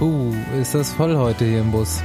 [0.00, 2.02] Puh, ist das voll heute hier im Bus.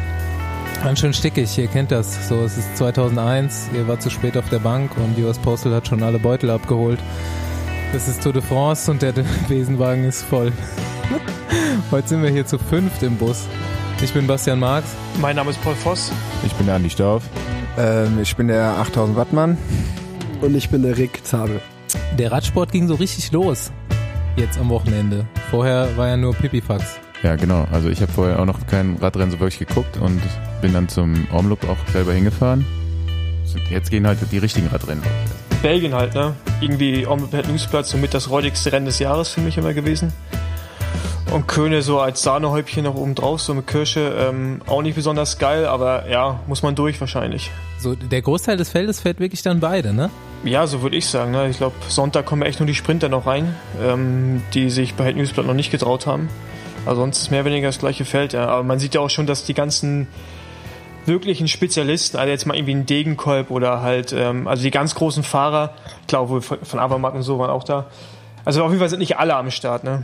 [0.84, 2.27] Ganz schön stickig, ihr kennt das.
[2.27, 5.88] So, es ist 2001, ihr wart zu spät auf der Bank und US Postal hat
[5.88, 7.00] schon alle Beutel abgeholt.
[7.94, 9.13] Das ist Tour de France und der
[9.47, 10.52] Besenwagen ist voll.
[11.92, 13.47] Heute sind wir hier zu fünft im Bus.
[14.04, 14.89] Ich bin Bastian Marx.
[15.21, 16.12] Mein Name ist Paul Voss.
[16.46, 17.23] Ich bin der Andi Stauf.
[17.77, 19.57] Ähm, ich bin der 8000 Wattmann.
[20.41, 21.62] Und ich bin der Rick Zabel.
[22.20, 23.71] Der Radsport ging so richtig los.
[24.36, 25.25] Jetzt am Wochenende.
[25.50, 27.00] Vorher war ja nur Pipifax.
[27.26, 27.66] Ja, genau.
[27.71, 30.21] Also ich habe vorher auch noch kein Radrennen so wirklich geguckt und
[30.61, 32.64] bin dann zum Omloop auch selber hingefahren.
[33.72, 35.04] Jetzt gehen halt die richtigen Radrennen.
[35.64, 36.36] Belgien halt, ne?
[36.62, 40.14] Irgendwie Omloop Newsplatz somit das räudigste Rennen des Jahres für mich immer gewesen.
[41.32, 45.40] Und Köhne so als Sahnehäubchen noch oben drauf, so mit Kirsche, ähm, auch nicht besonders
[45.40, 47.50] geil, aber ja, muss man durch wahrscheinlich.
[47.80, 50.12] So, der Großteil des Feldes fährt wirklich dann beide, ne?
[50.44, 51.32] Ja, so würde ich sagen.
[51.32, 51.50] Ne?
[51.50, 55.18] Ich glaube, Sonntag kommen echt nur die Sprinter noch rein, ähm, die sich bei Head
[55.18, 56.30] Newsblatt noch nicht getraut haben.
[56.86, 58.34] Also sonst ist mehr oder weniger das gleiche Feld.
[58.34, 58.48] Ja.
[58.48, 60.08] Aber man sieht ja auch schon, dass die ganzen
[61.06, 65.23] wirklichen Spezialisten, also jetzt mal irgendwie ein Degenkolb oder halt, ähm, also die ganz großen
[65.23, 65.73] Fahrer,
[66.08, 67.88] klar, wohl von, Avermatt und so waren auch da.
[68.44, 70.03] Also auf jeden Fall sind nicht alle am Start, ne?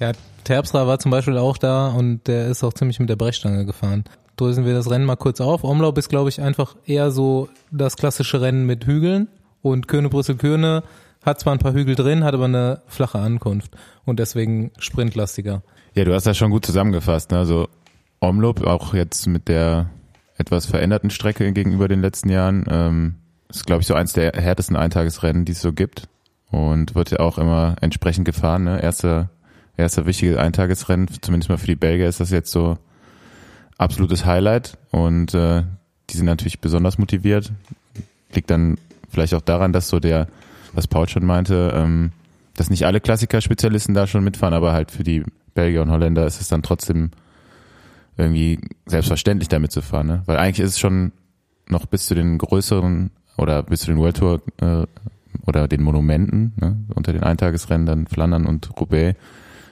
[0.00, 0.12] Ja,
[0.44, 4.04] Terpstra war zum Beispiel auch da und der ist auch ziemlich mit der Brechstange gefahren.
[4.36, 5.62] Drösen wir das Rennen mal kurz auf.
[5.62, 9.28] Omlaub ist, glaube ich, einfach eher so das klassische Rennen mit Hügeln
[9.60, 10.82] und Köhne Brüssel Köhne
[11.24, 13.72] hat zwar ein paar Hügel drin, hat aber eine flache Ankunft
[14.04, 15.62] und deswegen sprintlastiger.
[15.94, 17.30] Ja, du hast das schon gut zusammengefasst.
[17.32, 17.38] Ne?
[17.38, 17.68] Also
[18.20, 19.90] Omloop, auch jetzt mit der
[20.38, 23.14] etwas veränderten Strecke gegenüber den letzten Jahren, ähm,
[23.50, 26.08] ist, glaube ich, so eins der härtesten Eintagesrennen, die es so gibt.
[26.50, 28.64] Und wird ja auch immer entsprechend gefahren.
[28.64, 28.82] Ne?
[28.82, 29.30] Erster,
[29.76, 32.78] erster wichtiges Eintagesrennen, zumindest mal für die Belgier ist das jetzt so
[33.76, 34.78] absolutes Highlight.
[34.90, 35.64] Und äh,
[36.08, 37.52] die sind natürlich besonders motiviert.
[38.34, 38.78] Liegt dann
[39.10, 40.28] vielleicht auch daran, dass so der,
[40.72, 42.12] was Paul schon meinte, ähm,
[42.54, 46.40] dass nicht alle Klassiker-Spezialisten da schon mitfahren, aber halt für die Belgier und Holländer ist
[46.40, 47.10] es dann trotzdem
[48.16, 50.22] irgendwie selbstverständlich damit zu fahren, ne?
[50.26, 51.12] Weil eigentlich ist es schon
[51.68, 54.86] noch bis zu den größeren oder bis zu den World Tour äh,
[55.46, 56.76] oder den Monumenten, ne?
[56.94, 59.18] unter den Eintagesrennen, dann Flandern und Roubaix,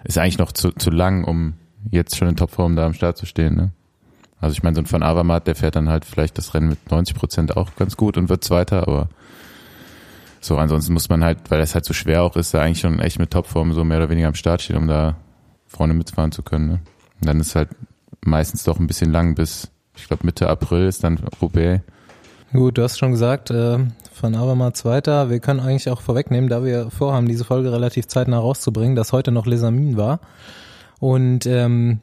[0.05, 1.55] ist eigentlich noch zu, zu lang, um
[1.91, 3.73] jetzt schon in Topform da am Start zu stehen, ne?
[4.41, 6.91] Also ich meine, so ein Van Avermaet, der fährt dann halt vielleicht das Rennen mit
[6.91, 9.11] 90 Prozent auch ganz gut und wird Zweiter, aber
[10.41, 13.01] so, ansonsten muss man halt, weil das halt so schwer auch ist, da eigentlich schon
[13.01, 15.17] echt mit Topform so mehr oder weniger am Start stehen, um da
[15.71, 16.67] vorne mitfahren zu können.
[16.67, 16.81] Ne?
[17.21, 17.71] Und dann ist halt
[18.25, 21.83] meistens doch ein bisschen lang bis, ich glaube Mitte April ist dann Roubaix.
[22.53, 23.79] Gut, du hast schon gesagt, äh,
[24.21, 25.31] Van Avermaet Zweiter.
[25.31, 29.31] Wir können eigentlich auch vorwegnehmen, da wir vorhaben, diese Folge relativ zeitnah rauszubringen, dass heute
[29.31, 30.21] noch Lesamin war.
[30.99, 32.01] Und ähm,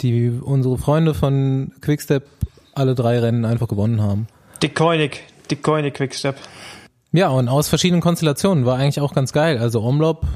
[0.00, 2.26] die unsere Freunde von Quickstep
[2.74, 4.26] alle drei Rennen einfach gewonnen haben.
[4.62, 6.36] Dick Koenig, Dick Koenig Quickstep.
[7.12, 9.58] Ja, und aus verschiedenen Konstellationen war eigentlich auch ganz geil.
[9.58, 10.26] Also Omlop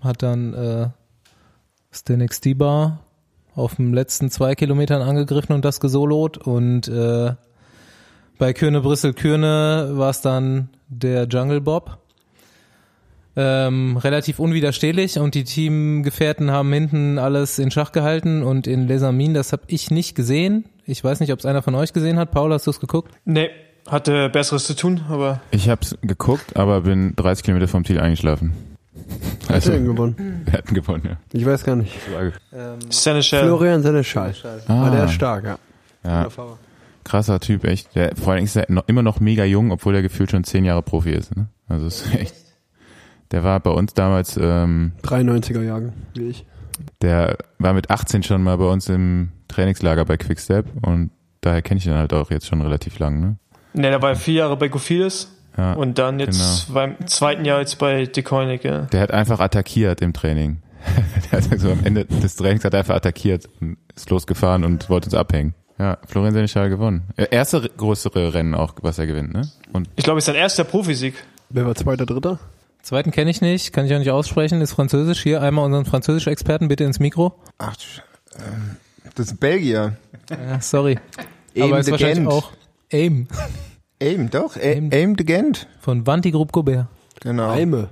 [0.00, 0.88] hat dann äh,
[1.90, 3.00] Stenik Stibar
[3.54, 7.34] auf dem letzten zwei Kilometern angegriffen und das gesolot und äh,
[8.38, 11.98] bei Kürne Brüssel Kürne war es dann der Jungle Bob.
[13.34, 19.34] Ähm, relativ unwiderstehlich und die Teamgefährten haben hinten alles in Schach gehalten und in Lesamin,
[19.34, 20.64] das habe ich nicht gesehen.
[20.86, 22.32] Ich weiß nicht, ob es einer von euch gesehen hat.
[22.32, 23.12] Paul, hast du es geguckt?
[23.24, 23.50] Nee,
[23.88, 25.40] hatte Besseres zu tun, aber.
[25.50, 28.52] Ich habe es geguckt, aber bin 30 Kilometer vom Ziel eingeschlafen.
[29.48, 30.42] Also, hat er gewonnen?
[30.44, 31.16] Wir hatten gewonnen, ja.
[31.32, 31.92] Ich weiß gar nicht.
[32.52, 33.44] Ähm, Seneschal.
[33.44, 34.34] Florian Seneschal.
[34.66, 34.82] Ah.
[34.82, 35.58] War der ist stark, ja.
[36.04, 36.28] ja.
[37.04, 37.94] Krasser Typ, echt.
[37.94, 40.64] Der, vor allem ist er noch, immer noch mega jung, obwohl er gefühlt schon zehn
[40.64, 41.34] Jahre Profi ist.
[41.34, 41.48] Ne?
[41.66, 42.34] Also ist echt.
[43.30, 44.36] Der war bei uns damals.
[44.40, 46.46] Ähm, 93er Jahre, wie ich.
[47.02, 51.78] Der war mit 18 schon mal bei uns im Trainingslager bei Quickstep und daher kenne
[51.78, 53.20] ich ihn halt auch jetzt schon relativ lang.
[53.20, 53.36] Ne?
[53.72, 56.74] Ne, der war vier Jahre bei Gofides ja, und dann jetzt genau.
[56.74, 58.62] beim zweiten Jahr jetzt bei Decoinic.
[58.62, 58.82] Ja.
[58.82, 60.62] Der hat einfach attackiert im Training.
[61.32, 64.88] der hat so am Ende des Trainings hat er einfach attackiert und ist losgefahren und
[64.88, 65.54] wollte uns abhängen.
[65.76, 67.08] Ja, Florian Seneschal gewonnen.
[67.16, 69.48] Erste größere Rennen auch, was er gewinnt, ne?
[69.72, 71.14] Und ich glaube, es ist sein erster Profisieg.
[71.50, 72.38] Wer war zweiter, dritter?
[72.82, 75.22] Zweiten kenne ich nicht, kann ich auch nicht aussprechen, ist französisch.
[75.22, 77.34] Hier einmal unseren französischen Experten bitte ins Mikro.
[77.58, 77.74] Ach,
[78.36, 78.76] ähm,
[79.16, 79.96] das ist Belgier.
[80.30, 80.98] Ja, sorry.
[81.58, 82.28] Aber ist wahrscheinlich Gent.
[82.28, 82.52] auch
[82.92, 83.26] Aim.
[84.00, 84.56] Aim, doch.
[84.56, 85.66] Aim, Aim de Gent.
[85.80, 86.86] Von Vanti Group Gobert.
[87.20, 87.50] Genau.
[87.50, 87.88] Aime.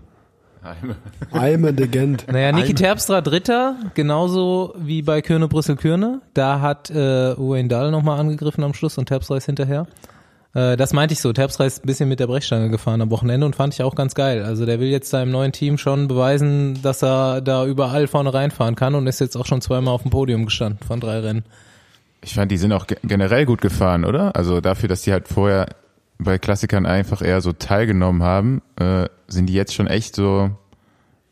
[0.62, 0.96] Aime.
[1.32, 2.26] Aime de Gent.
[2.32, 6.20] Naja, Niki Terpstra Dritter, genauso wie bei Kürne Brüssel Kürne.
[6.34, 9.86] Da hat äh, Wayne Dahl nochmal angegriffen am Schluss und Terpstra ist hinterher.
[10.54, 11.32] Äh, das meinte ich so.
[11.32, 14.14] Terpstra ist ein bisschen mit der Brechstange gefahren am Wochenende und fand ich auch ganz
[14.14, 14.44] geil.
[14.44, 18.76] Also der will jetzt seinem neuen Team schon beweisen, dass er da überall vorne reinfahren
[18.76, 21.44] kann und ist jetzt auch schon zweimal auf dem Podium gestanden von drei Rennen.
[22.22, 24.34] Ich fand, die sind auch generell gut gefahren, oder?
[24.34, 25.66] Also dafür, dass die halt vorher
[26.18, 30.50] bei Klassikern einfach eher so teilgenommen haben, äh, sind die jetzt schon echt so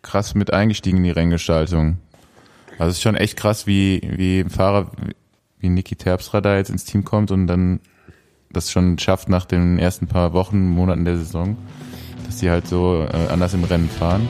[0.03, 1.99] krass mit eingestiegen in die Renngestaltung.
[2.79, 4.91] Also es ist schon echt krass, wie, wie ein Fahrer
[5.59, 7.81] wie Niki Terpstra da jetzt ins Team kommt und dann
[8.51, 11.57] das schon schafft nach den ersten paar Wochen, Monaten der Saison,
[12.27, 14.29] dass die halt so äh, anders im Rennen fahren.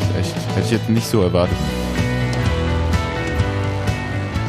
[0.00, 1.56] Das echt, hätte ich jetzt nicht so erwartet.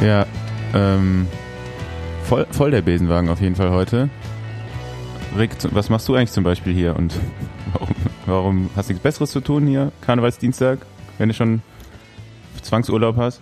[0.02, 0.26] Ja,
[0.74, 1.28] ähm,
[2.24, 4.10] voll, voll der Besenwagen auf jeden Fall heute.
[5.36, 7.18] Rick, was machst du eigentlich zum Beispiel hier und
[7.72, 7.96] warum,
[8.26, 10.78] warum hast du nichts Besseres zu tun hier, Karnevalsdienstag,
[11.18, 11.62] wenn du schon
[12.60, 13.40] Zwangsurlaub hast?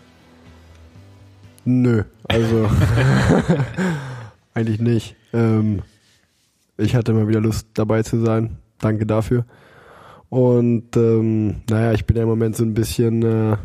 [1.65, 2.71] Nö, also
[4.55, 5.17] eigentlich nicht.
[5.33, 5.83] Ähm,
[6.77, 8.57] ich hatte mal wieder Lust dabei zu sein.
[8.79, 9.45] Danke dafür.
[10.29, 13.57] Und ähm, naja, ich bin ja im Moment so ein bisschen äh,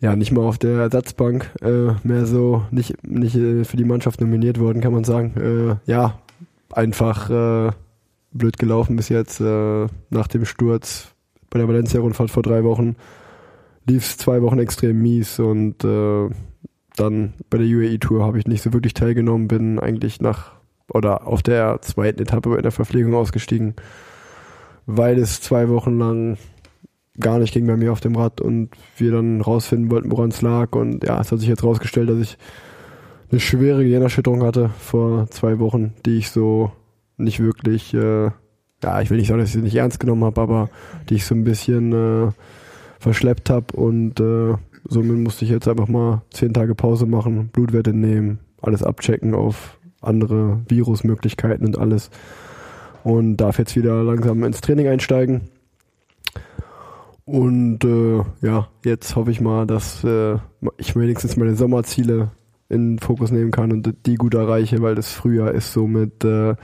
[0.00, 4.20] ja nicht mal auf der Ersatzbank, äh, mehr so nicht nicht äh, für die Mannschaft
[4.20, 5.78] nominiert worden, kann man sagen.
[5.86, 6.18] Äh, ja,
[6.72, 7.72] einfach äh,
[8.32, 11.14] blöd gelaufen bis jetzt äh, nach dem Sturz
[11.50, 12.96] bei der Valencia-Rundfahrt vor drei Wochen
[13.86, 16.28] lief es zwei Wochen extrem mies und äh,
[16.96, 20.52] dann bei der UAE-Tour habe ich nicht so wirklich teilgenommen, bin eigentlich nach
[20.92, 23.74] oder auf der zweiten Etappe in der Verpflegung ausgestiegen,
[24.86, 26.36] weil es zwei Wochen lang
[27.18, 30.42] gar nicht ging bei mir auf dem Rad und wir dann rausfinden wollten, woran es
[30.42, 30.74] lag.
[30.74, 32.38] Und ja, es hat sich jetzt rausgestellt, dass ich
[33.30, 36.72] eine schwere Gehirnerschütterung hatte vor zwei Wochen, die ich so
[37.16, 38.30] nicht wirklich, äh,
[38.82, 40.70] ja, ich will nicht sagen, dass ich sie nicht ernst genommen habe, aber
[41.08, 42.32] die ich so ein bisschen äh,
[42.98, 44.54] verschleppt habe und äh,
[44.88, 49.78] somit musste ich jetzt einfach mal zehn Tage Pause machen, Blutwerte nehmen, alles abchecken auf
[50.00, 52.10] andere Virusmöglichkeiten und alles
[53.04, 55.42] und darf jetzt wieder langsam ins Training einsteigen.
[57.24, 60.36] Und äh, ja, jetzt hoffe ich mal, dass äh,
[60.78, 62.30] ich wenigstens meine Sommerziele
[62.70, 66.54] in den Fokus nehmen kann und die gut erreiche, weil das Frühjahr ist somit äh,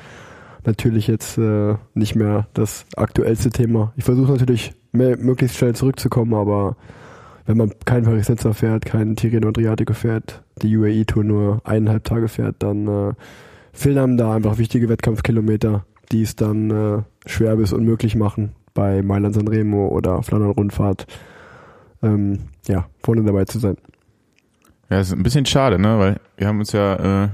[0.64, 3.92] natürlich jetzt äh, nicht mehr das aktuellste Thema.
[3.96, 6.76] Ich versuche natürlich mehr, möglichst schnell zurückzukommen, aber
[7.46, 12.56] wenn man keinen Paris-Nizza fährt, keinen Tirreno Adriatico fährt, die UAE-Tour nur eineinhalb Tage fährt,
[12.60, 13.12] dann äh,
[13.72, 19.02] fehlen einem da einfach wichtige Wettkampfkilometer, die es dann äh, schwer bis unmöglich machen, bei
[19.02, 21.06] Mailand Sanremo oder Flandern Rundfahrt
[22.02, 23.76] ähm, ja, vorne dabei zu sein.
[24.90, 25.98] Ja, ist ein bisschen schade, ne?
[25.98, 27.28] Weil wir haben uns ja, äh,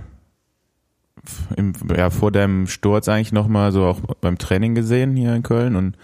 [1.57, 5.77] im, ja vor deinem Sturz eigentlich nochmal so auch beim Training gesehen hier in Köln
[5.77, 5.97] und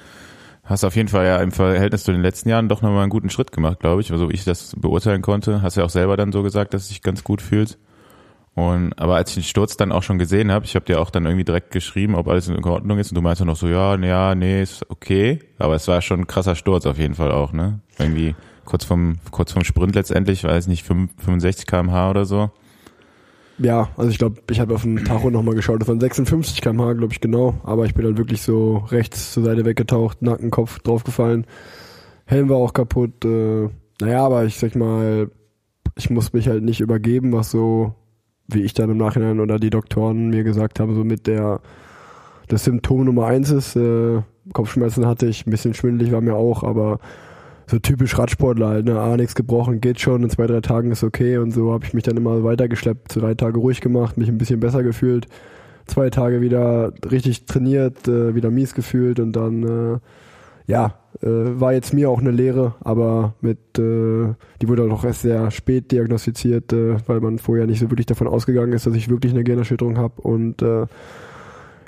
[0.69, 3.31] Hast auf jeden Fall ja im Verhältnis zu den letzten Jahren doch nochmal einen guten
[3.31, 5.63] Schritt gemacht, glaube ich, also ich das beurteilen konnte.
[5.63, 7.79] Hast ja auch selber dann so gesagt, dass du dich ganz gut fühlst.
[8.53, 11.09] Und aber als ich den Sturz dann auch schon gesehen habe, ich habe dir auch
[11.09, 13.97] dann irgendwie direkt geschrieben, ob alles in Ordnung ist und du meinst noch so, ja,
[13.97, 17.55] ja, nee, ist okay, aber es war schon ein krasser Sturz auf jeden Fall auch,
[17.55, 17.81] ne?
[17.99, 18.35] Irgendwie
[18.69, 22.51] kurz vom kurz vom Sprint letztendlich, weiß nicht, 65 km/h oder so.
[23.59, 26.93] Ja, also ich glaube, ich habe auf dem Tacho nochmal geschaut, das waren 56 km/h,
[26.93, 30.81] glaube ich genau, aber ich bin dann wirklich so rechts zur Seite weggetaucht, Nacken, Kopf
[30.81, 31.47] draufgefallen.
[32.27, 33.25] Helm war auch kaputt.
[33.25, 33.71] Äh,
[34.03, 35.31] naja, aber ich sag mal,
[35.97, 37.95] ich muss mich halt nicht übergeben, was so,
[38.49, 41.61] wie ich dann im Nachhinein oder die Doktoren mir gesagt haben, so mit der,
[42.49, 44.21] das Symptom Nummer eins ist, äh,
[44.53, 47.01] Kopfschmerzen hatte ich, ein bisschen schwindelig war mir auch, aber
[47.69, 48.99] so typisch Radsportler halt, ne?
[48.99, 51.93] Ah, nichts gebrochen, geht schon, in zwei, drei Tagen ist okay und so habe ich
[51.93, 55.27] mich dann immer weitergeschleppt, drei Tage ruhig gemacht, mich ein bisschen besser gefühlt,
[55.87, 59.99] zwei Tage wieder richtig trainiert, äh, wieder mies gefühlt und dann, äh,
[60.67, 61.27] ja, äh,
[61.61, 65.93] war jetzt mir auch eine Lehre, aber mit, äh, die wurde auch erst sehr spät
[65.93, 69.45] diagnostiziert, äh, weil man vorher nicht so wirklich davon ausgegangen ist, dass ich wirklich eine
[69.45, 70.83] Gehirnerschütterung habe und äh,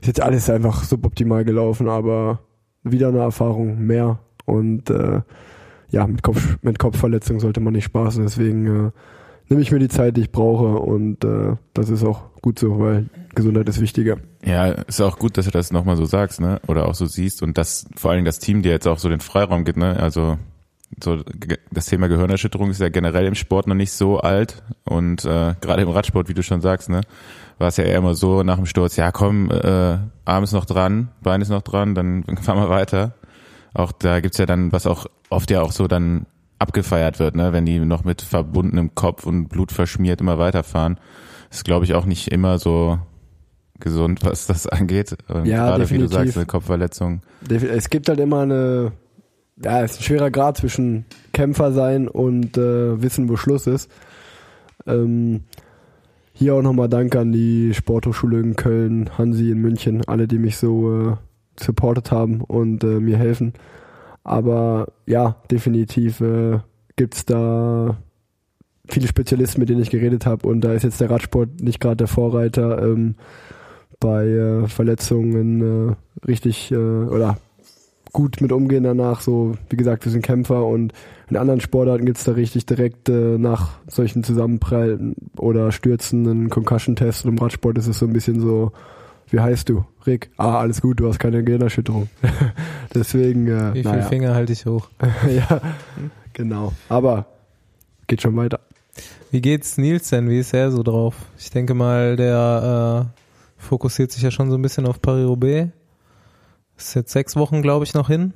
[0.01, 2.41] ist jetzt alles einfach suboptimal gelaufen, aber
[2.83, 5.21] wieder eine Erfahrung mehr und äh,
[5.91, 8.23] ja, mit, Kopf, mit Kopfverletzung sollte man nicht spaßen.
[8.23, 8.91] Deswegen äh,
[9.49, 12.79] nehme ich mir die Zeit, die ich brauche und äh, das ist auch gut so,
[12.79, 14.19] weil Gesundheit ist wichtiger.
[14.45, 16.61] Ja, ist auch gut, dass du das nochmal so sagst, ne?
[16.69, 19.21] Oder auch so siehst und das vor allem das Team dir jetzt auch so den
[19.21, 19.99] Freiraum gibt, ne?
[19.99, 20.39] Also
[21.03, 21.23] so
[21.71, 25.83] das Thema Gehirnerschütterung ist ja generell im Sport noch nicht so alt und äh, gerade
[25.83, 27.03] im Radsport, wie du schon sagst, ne,
[27.59, 30.65] war es ja eher immer so nach dem Sturz, ja komm, äh, Arm ist noch
[30.65, 33.15] dran, Bein ist noch dran, dann fahren wir weiter.
[33.73, 36.27] Auch da gibt's ja dann, was auch oft ja auch so dann
[36.59, 41.01] abgefeiert wird, ne, wenn die noch mit verbundenem Kopf und Blut verschmiert immer weiterfahren.
[41.51, 42.99] ist, glaube ich, auch nicht immer so
[43.79, 45.17] gesund, was das angeht.
[45.29, 46.11] Und ja, gerade definitiv.
[46.11, 47.23] wie du sagst, eine Kopfverletzung.
[47.49, 48.93] Es gibt halt immer eine,
[49.63, 53.91] ja, es ist ein schwerer Grad zwischen Kämpfer sein und äh, wissen, wo Schluss ist.
[54.87, 55.45] Ähm,
[56.33, 60.57] hier auch nochmal Danke an die Sporthochschule in Köln, Hansi in München, alle, die mich
[60.57, 61.17] so äh,
[61.59, 63.55] supportet haben und äh, mir helfen.
[64.25, 66.59] Aber ja, definitiv äh,
[66.97, 67.97] gibt's da
[68.89, 71.97] viele Spezialisten, mit denen ich geredet habe und da ist jetzt der Radsport nicht gerade
[71.97, 73.15] der Vorreiter ähm,
[74.01, 77.39] bei äh, Verletzungen äh, richtig äh, oder
[78.13, 79.21] gut mit umgehen danach.
[79.21, 80.93] So, wie gesagt, wir sind Kämpfer und
[81.29, 87.25] in anderen Sportarten gibt's da richtig direkt äh, nach solchen Zusammenprallen oder Stürzen einen Concussion-Test
[87.25, 88.73] und im Radsport ist es so ein bisschen so,
[89.31, 89.85] wie heißt du?
[90.07, 90.31] Rick?
[90.37, 92.09] Ah, alles gut, du hast keine Gehirnerschütterung.
[92.95, 94.09] Deswegen, äh, Wie viele naja.
[94.09, 94.89] Finger halte ich hoch?
[95.29, 95.61] ja,
[96.33, 96.73] genau.
[96.89, 97.27] Aber
[98.07, 98.61] geht schon weiter.
[99.31, 100.29] Wie geht's Nils denn?
[100.29, 101.15] Wie ist er so drauf?
[101.39, 103.21] Ich denke mal, der äh,
[103.63, 105.71] fokussiert sich ja schon so ein bisschen auf Paris-Roubaix.
[106.77, 108.33] Ist jetzt sechs Wochen, glaube ich, noch hin.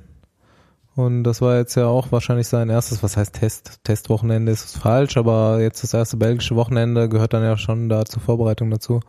[0.95, 3.83] Und das war jetzt ja auch wahrscheinlich sein erstes, was heißt Test?
[3.83, 8.21] Testwochenende ist falsch, aber jetzt das erste belgische Wochenende gehört dann ja schon da zur
[8.21, 9.01] Vorbereitung dazu.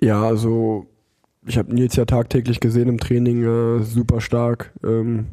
[0.00, 0.86] Ja, also
[1.46, 5.28] ich habe Nils ja tagtäglich gesehen im Training, äh, super stark, ähm,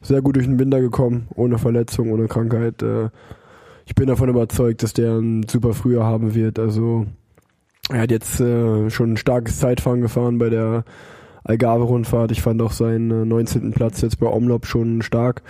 [0.00, 2.82] sehr gut durch den Winter gekommen, ohne Verletzung, ohne Krankheit.
[2.82, 3.10] Äh,
[3.86, 6.58] ich bin davon überzeugt, dass der ein super Frühjahr haben wird.
[6.58, 7.06] Also
[7.88, 10.84] er hat jetzt äh, schon ein starkes Zeitfahren gefahren bei der
[11.44, 12.32] Algarve-Rundfahrt.
[12.32, 13.72] Ich fand auch seinen äh, 19.
[13.72, 15.42] Platz jetzt bei Omlop schon stark.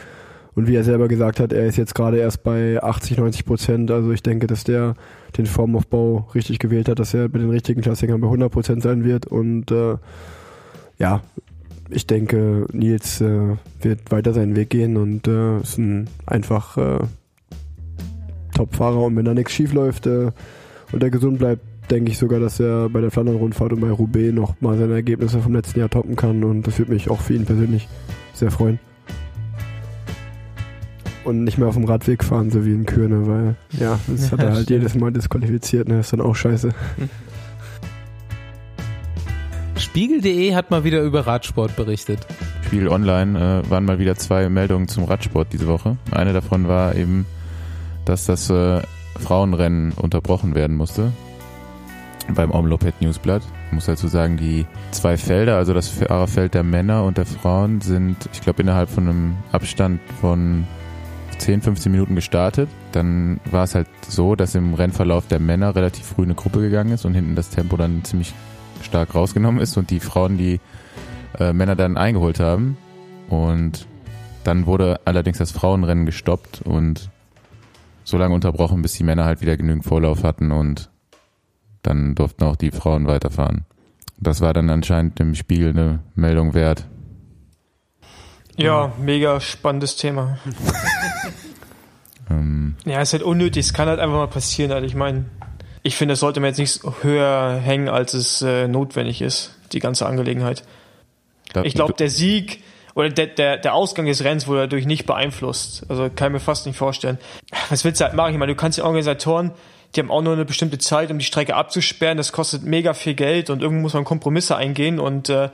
[0.57, 3.91] Und wie er selber gesagt hat, er ist jetzt gerade erst bei 80, 90 Prozent.
[3.91, 4.95] Also ich denke, dass der
[5.37, 9.05] den Formaufbau richtig gewählt hat, dass er mit den richtigen Klassikern bei 100 Prozent sein
[9.05, 9.27] wird.
[9.27, 9.97] Und äh,
[10.99, 11.21] ja,
[11.91, 17.01] ich denke, Nils äh, wird weiter seinen Weg gehen und äh, ist ein einfach äh,
[18.55, 19.03] Top-Fahrer.
[19.03, 20.31] Und wenn da nichts schief läuft äh,
[20.91, 21.61] und er gesund bleibt,
[21.91, 25.41] denke ich sogar, dass er bei der Flandern-Rundfahrt und bei Roubaix noch mal seine Ergebnisse
[25.41, 26.43] vom letzten Jahr toppen kann.
[26.45, 27.89] Und das würde mich auch für ihn persönlich
[28.33, 28.81] sehr freuen.
[31.27, 34.39] Und nicht mehr auf dem Radweg fahren, so wie in Kürne, weil ja, das hat
[34.39, 35.99] er halt jedes Mal disqualifiziert, ne?
[35.99, 36.73] Ist dann auch scheiße.
[39.77, 42.21] Spiegel.de hat mal wieder über Radsport berichtet.
[42.65, 45.97] Spiel online äh, waren mal wieder zwei Meldungen zum Radsport diese Woche.
[46.13, 47.27] Eine davon war eben,
[48.05, 48.81] dass das äh,
[49.19, 51.13] Frauenrennen unterbrochen werden musste
[52.35, 53.43] beim Omloped Newsblatt.
[53.67, 57.81] Ich muss dazu sagen, die zwei Felder, also das Fahrerfeld der Männer und der Frauen,
[57.81, 60.65] sind, ich glaube, innerhalb von einem Abstand von
[61.39, 62.69] 10, 15 Minuten gestartet.
[62.93, 66.93] Dann war es halt so, dass im Rennverlauf der Männer relativ früh eine Gruppe gegangen
[66.93, 68.35] ist und hinten das Tempo dann ziemlich
[68.83, 70.61] stark rausgenommen ist und die Frauen die
[71.39, 72.77] äh, Männer dann eingeholt haben.
[73.29, 73.87] Und
[74.45, 77.11] dann wurde allerdings das Frauenrennen gestoppt und
[78.05, 80.91] so lange unterbrochen, bis die Männer halt wieder genügend Vorlauf hatten und
[81.83, 83.65] dann durften auch die Frauen weiterfahren.
[84.19, 86.87] Das war dann anscheinend dem Spiegel eine Meldung wert.
[88.57, 90.39] Ja, mega spannendes Thema.
[92.31, 93.67] Ähm, Ja, ist halt unnötig.
[93.67, 94.73] Es kann halt einfach mal passieren.
[94.73, 95.27] Also ich meine,
[95.83, 99.79] ich finde, das sollte man jetzt nicht höher hängen, als es äh, notwendig ist, die
[99.79, 100.65] ganze Angelegenheit.
[101.63, 102.63] Ich glaube, der Sieg
[102.95, 105.85] oder der, der, der Ausgang des Rennens wurde dadurch nicht beeinflusst.
[105.89, 107.19] Also kann ich mir fast nicht vorstellen.
[107.71, 108.33] Was willst du halt machen?
[108.33, 109.53] Ich meine, du kannst die Organisatoren,
[109.95, 112.19] die haben auch nur eine bestimmte Zeit, um die Strecke abzusperren.
[112.19, 115.51] Das kostet mega viel Geld und irgendwo muss man Kompromisse eingehen und äh,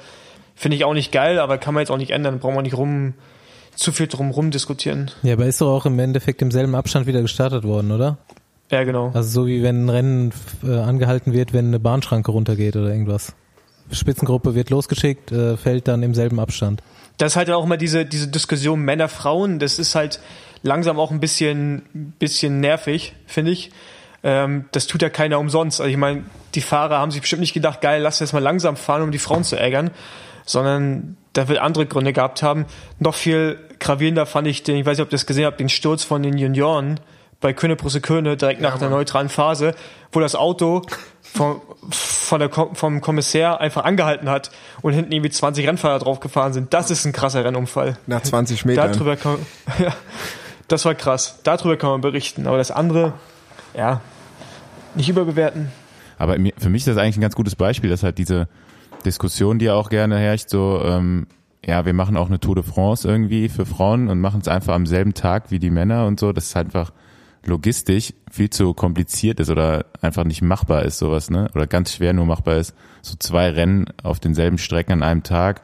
[0.55, 2.39] finde ich auch nicht geil, aber kann man jetzt auch nicht ändern.
[2.39, 3.15] Brauchen wir nicht rum
[3.75, 5.11] zu viel drum rum diskutieren.
[5.23, 8.19] Ja, aber ist doch auch im Endeffekt im selben Abstand wieder gestartet worden, oder?
[8.71, 9.11] Ja, genau.
[9.15, 10.33] Also so wie wenn ein Rennen
[10.65, 13.35] äh, angehalten wird, wenn eine Bahnschranke runtergeht oder irgendwas.
[13.91, 16.83] Spitzengruppe wird losgeschickt, äh, fällt dann im selben Abstand.
[17.19, 20.21] das ist halt auch immer diese, diese Diskussion Männer, Frauen, das ist halt
[20.63, 23.71] langsam auch ein bisschen, bisschen nervig, finde ich.
[24.23, 25.81] Ähm, das tut ja keiner umsonst.
[25.81, 26.25] Also ich meine,
[26.55, 29.19] die Fahrer haben sich bestimmt nicht gedacht, geil, lass jetzt mal langsam fahren, um die
[29.19, 29.91] Frauen zu ärgern,
[30.47, 32.67] sondern da wird andere Gründe gehabt haben.
[32.99, 35.69] Noch viel gravierender fand ich den, ich weiß nicht, ob ihr das gesehen habt, den
[35.69, 37.01] Sturz von den Junioren
[37.41, 39.75] bei Köne Brüssel Köne direkt nach der neutralen Phase,
[40.13, 40.83] wo das Auto
[41.21, 41.61] vom,
[41.91, 46.73] von der, vom Kommissär einfach angehalten hat und hinten irgendwie 20 Rennfahrer draufgefahren sind.
[46.73, 47.99] Das ist ein krasser Rennunfall.
[48.07, 48.93] Nach 20 Metern.
[48.93, 49.39] Darüber kann,
[49.79, 49.93] ja,
[50.69, 51.41] das war krass.
[51.43, 52.47] Darüber kann man berichten.
[52.47, 53.15] Aber das andere,
[53.75, 54.01] ja,
[54.95, 55.73] nicht überbewerten.
[56.19, 58.47] Aber für mich ist das eigentlich ein ganz gutes Beispiel, dass halt diese
[59.05, 61.27] Diskussion, die auch gerne herrscht, so, ähm,
[61.65, 64.75] ja, wir machen auch eine Tour de France irgendwie für Frauen und machen es einfach
[64.75, 66.93] am selben Tag wie die Männer und so, das ist einfach
[67.45, 71.51] logistisch viel zu kompliziert ist oder einfach nicht machbar ist, sowas, ne?
[71.55, 72.75] Oder ganz schwer nur machbar ist.
[73.03, 75.63] So zwei Rennen auf denselben Strecken an einem Tag.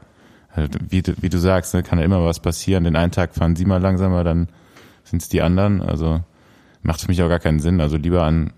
[0.54, 2.82] Halt, wie, du- wie du sagst, ne, kann ja immer was passieren.
[2.82, 4.48] Den einen Tag fahren sie mal langsamer, dann
[5.04, 5.80] sind es die anderen.
[5.80, 6.20] Also
[6.82, 7.80] macht für mich auch gar keinen Sinn.
[7.80, 8.52] Also lieber an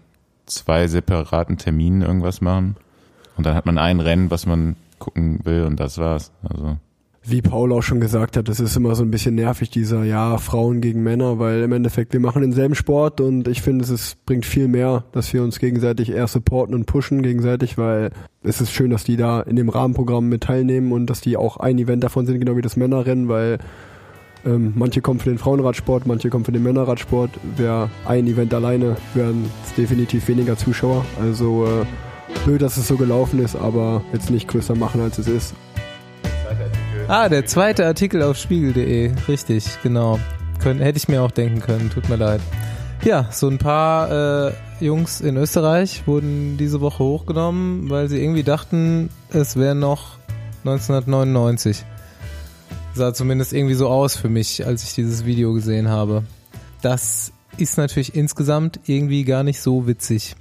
[0.47, 2.77] zwei separaten Terminen irgendwas machen.
[3.41, 6.31] Und dann hat man ein Rennen, was man gucken will und das war's.
[6.43, 6.77] Also
[7.25, 10.37] wie Paul auch schon gesagt hat, das ist immer so ein bisschen nervig, dieser, ja,
[10.37, 14.27] Frauen gegen Männer, weil im Endeffekt, wir machen denselben Sport und ich finde, es ist,
[14.27, 18.11] bringt viel mehr, dass wir uns gegenseitig eher supporten und pushen gegenseitig, weil
[18.43, 21.57] es ist schön, dass die da in dem Rahmenprogramm mit teilnehmen und dass die auch
[21.57, 23.57] ein Event davon sind, genau wie das Männerrennen, weil
[24.45, 27.31] ähm, manche kommen für den Frauenradsport, manche kommen für den Männerradsport.
[27.57, 31.07] Wäre ein Event alleine, wären es definitiv weniger Zuschauer.
[31.21, 31.87] Also äh,
[32.45, 35.55] blöd, dass es so gelaufen ist, aber jetzt nicht größer machen, als es ist.
[37.09, 39.13] Ah, der zweite Artikel auf spiegel.de.
[39.29, 40.19] Richtig, genau.
[40.63, 41.91] Kön hätte ich mir auch denken können.
[41.91, 42.41] Tut mir leid.
[43.03, 48.43] Ja, so ein paar äh, Jungs in Österreich wurden diese Woche hochgenommen, weil sie irgendwie
[48.43, 50.19] dachten, es wäre noch
[50.65, 51.85] 1999.
[52.95, 56.25] Sah zumindest irgendwie so aus für mich, als ich dieses Video gesehen habe.
[56.83, 60.37] Das ist natürlich insgesamt irgendwie gar nicht so witzig.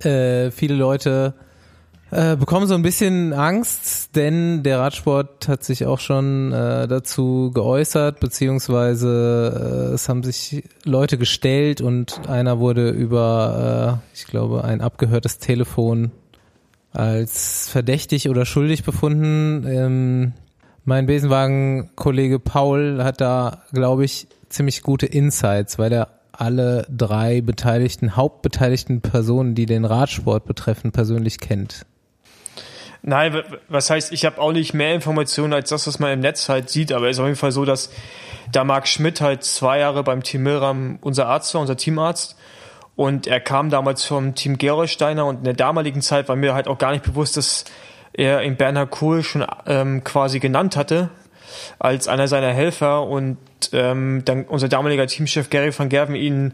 [0.00, 1.34] Äh, viele Leute
[2.10, 7.50] äh, bekommen so ein bisschen Angst, denn der Radsport hat sich auch schon äh, dazu
[7.52, 14.62] geäußert, beziehungsweise äh, es haben sich Leute gestellt und einer wurde über, äh, ich glaube,
[14.62, 16.12] ein abgehörtes Telefon
[16.92, 19.66] als verdächtig oder schuldig befunden.
[19.68, 20.32] Ähm,
[20.84, 28.16] mein Besenwagen-Kollege Paul hat da, glaube ich, ziemlich gute Insights, weil er alle drei beteiligten,
[28.16, 31.86] hauptbeteiligten Personen, die den Radsport betreffen, persönlich kennt.
[33.02, 36.48] Nein, was heißt, ich habe auch nicht mehr Informationen als das, was man im Netz
[36.48, 37.90] halt sieht, aber es ist auf jeden Fall so, dass
[38.50, 42.36] da Marc Schmidt halt zwei Jahre beim Team Milram unser Arzt war, unser Teamarzt.
[42.96, 46.66] Und er kam damals vom Team Gerolsteiner und in der damaligen Zeit war mir halt
[46.66, 47.66] auch gar nicht bewusst, dass
[48.12, 51.10] er in Bernhard Kohl schon ähm, quasi genannt hatte
[51.78, 53.38] als einer seiner Helfer und
[53.72, 56.52] ähm, dann unser damaliger Teamchef Gary van Gerven ihn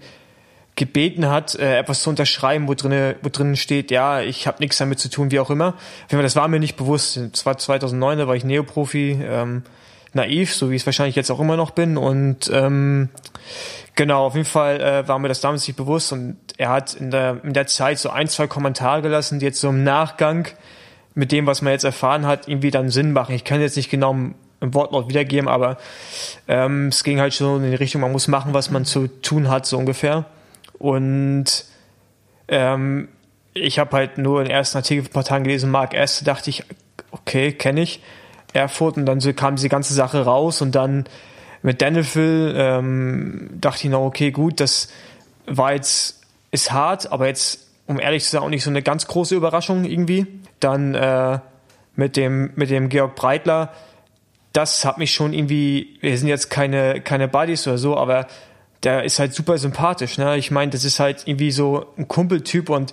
[0.75, 4.79] gebeten hat, äh, etwas zu unterschreiben, wo drin wo drinnen steht, ja, ich habe nichts
[4.79, 5.75] damit zu tun, wie auch immer.
[6.09, 7.21] Das war mir nicht bewusst.
[7.33, 9.65] Das war 2009, da war ich Neoprofi, ähm,
[10.15, 11.99] naiv, so wie ich es wahrscheinlich jetzt auch immer noch bin.
[11.99, 13.11] Und ähm,
[13.95, 16.13] genau, auf jeden Fall äh, war mir das damals nicht bewusst.
[16.13, 19.61] Und er hat in der, in der Zeit so ein, zwei Kommentare gelassen, die jetzt
[19.61, 20.49] so im Nachgang
[21.15, 23.35] mit dem, was man jetzt erfahren hat, irgendwie dann Sinn machen.
[23.35, 24.17] Ich kann jetzt nicht genau
[24.63, 25.77] im, Wortlaut wiedergeben, aber
[26.49, 29.49] ähm, es ging halt schon in die Richtung, man muss machen, was man zu tun
[29.49, 30.25] hat, so ungefähr.
[30.79, 31.65] Und
[32.49, 33.09] ähm,
[33.55, 36.21] ich habe halt nur den ersten Artikel ein paar Tagen gelesen, Mark S.
[36.25, 36.65] dachte ich,
[37.11, 38.01] okay, kenne ich.
[38.53, 41.07] Erfurt und dann so kam diese ganze Sache raus und dann
[41.63, 44.89] mit Danville ähm, dachte ich noch, okay, gut, das
[45.47, 49.07] war jetzt, ist hart, aber jetzt, um ehrlich zu sein, auch nicht so eine ganz
[49.07, 50.27] große Überraschung irgendwie.
[50.61, 51.39] Dann äh,
[51.95, 53.73] mit dem, mit dem Georg Breitler,
[54.53, 58.27] das hat mich schon irgendwie, wir sind jetzt keine, keine Buddies oder so, aber
[58.83, 60.19] der ist halt super sympathisch.
[60.19, 60.37] Ne?
[60.37, 62.93] Ich meine, das ist halt irgendwie so ein Kumpeltyp und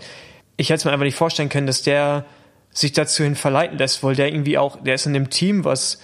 [0.57, 2.25] ich hätte es mir einfach nicht vorstellen können, dass der
[2.71, 5.99] sich dazu hin verleiten lässt, weil der irgendwie auch, der ist in einem Team, was,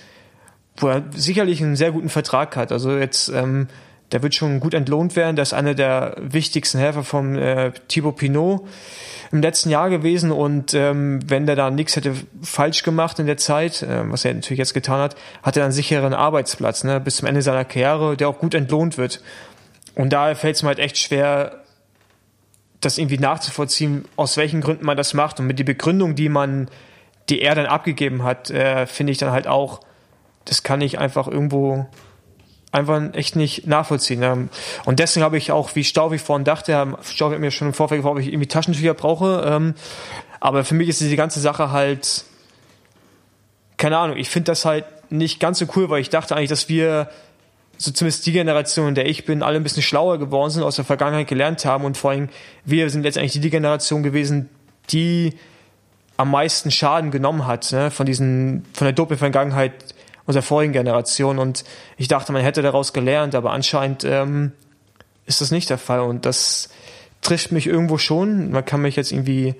[0.77, 2.71] wo er sicherlich einen sehr guten Vertrag hat.
[2.71, 3.67] Also jetzt, ähm,
[4.15, 5.35] der wird schon gut entlohnt werden.
[5.35, 8.65] Der ist einer der wichtigsten Helfer vom äh, Thibaut Pinot
[9.33, 13.35] im letzten Jahr gewesen und ähm, wenn der da nichts hätte falsch gemacht in der
[13.35, 17.17] Zeit, äh, was er natürlich jetzt getan hat, hat er einen sicheren Arbeitsplatz ne, bis
[17.17, 19.21] zum Ende seiner Karriere, der auch gut entlohnt wird.
[19.95, 21.63] Und daher fällt es mir halt echt schwer,
[22.79, 25.41] das irgendwie nachzuvollziehen, aus welchen Gründen man das macht.
[25.41, 26.69] Und mit der Begründung, die man,
[27.27, 29.81] die er dann abgegeben hat, äh, finde ich dann halt auch,
[30.45, 31.85] das kann ich einfach irgendwo
[32.75, 34.21] einfach echt nicht nachvollziehen.
[34.23, 34.49] Ähm,
[34.85, 37.99] und deswegen habe ich auch, wie Staufi vorhin dachte, Staufi hat mir schon im Vorfeld
[37.99, 39.43] gefragt, ob ich irgendwie Taschentücher brauche.
[39.47, 39.73] Ähm,
[40.39, 42.25] aber für mich ist diese ganze Sache halt,
[43.77, 46.69] keine Ahnung, ich finde das halt nicht ganz so cool, weil ich dachte eigentlich, dass
[46.69, 47.09] wir
[47.77, 50.75] so zumindest die Generation, in der ich bin, alle ein bisschen schlauer geworden sind, aus
[50.75, 52.29] der Vergangenheit gelernt haben und vor allem
[52.63, 54.49] wir sind letztendlich die Generation gewesen,
[54.91, 55.33] die
[56.17, 59.94] am meisten Schaden genommen hat ne, von diesen von der Doping-Vergangenheit
[60.25, 61.63] unserer vorigen Generation und
[61.97, 64.51] ich dachte, man hätte daraus gelernt, aber anscheinend ähm,
[65.25, 66.69] ist das nicht der Fall und das
[67.21, 68.51] trifft mich irgendwo schon.
[68.51, 69.55] Man kann mich jetzt irgendwie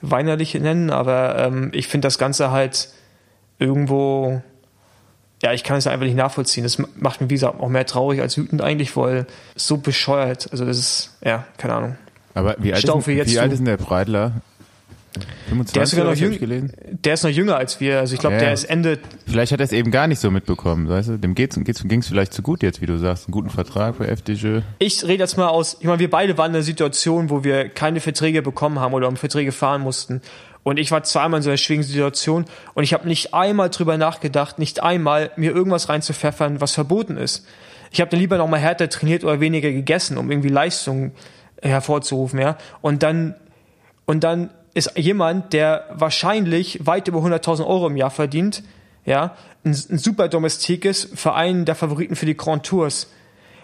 [0.00, 2.90] weinerlich nennen, aber ähm, ich finde das Ganze halt
[3.58, 4.42] irgendwo
[5.42, 6.64] ja, ich kann es einfach nicht nachvollziehen.
[6.64, 10.48] Das macht mich, wie gesagt, auch mehr traurig als wütend eigentlich, weil so bescheuert.
[10.50, 11.96] Also das ist, ja, keine Ahnung.
[12.34, 14.32] Aber wie alt, ist, wie alt ist denn der Breitler?
[15.48, 16.68] 25 der ist sogar noch jünger.
[17.04, 18.00] Der ist noch jünger als wir.
[18.00, 18.98] Also ich glaube, ja, der ist Ende.
[19.26, 21.18] Vielleicht hat er es eben gar nicht so mitbekommen, weißt du?
[21.18, 23.26] Dem geht's, geht's, ging's vielleicht zu gut jetzt, wie du sagst.
[23.26, 24.62] Einen guten Vertrag bei FDG.
[24.78, 25.76] Ich rede jetzt mal aus.
[25.80, 29.08] Ich meine, wir beide waren in einer Situation, wo wir keine Verträge bekommen haben oder
[29.08, 30.20] um Verträge fahren mussten.
[30.62, 33.96] Und ich war zweimal in so einer schwierigen Situation und ich habe nicht einmal drüber
[33.98, 37.46] nachgedacht, nicht einmal mir irgendwas reinzupfeffern, was verboten ist.
[37.92, 41.12] Ich habe dann lieber noch mal härter trainiert oder weniger gegessen, um irgendwie Leistung
[41.62, 42.58] hervorzurufen, ja.
[42.80, 43.36] Und dann
[44.06, 48.62] und dann ist jemand, der wahrscheinlich weit über 100.000 Euro im Jahr verdient,
[49.06, 49.34] ja,
[49.64, 53.10] ein, ein super Domestik ist, für einen der Favoriten für die Grand Tours.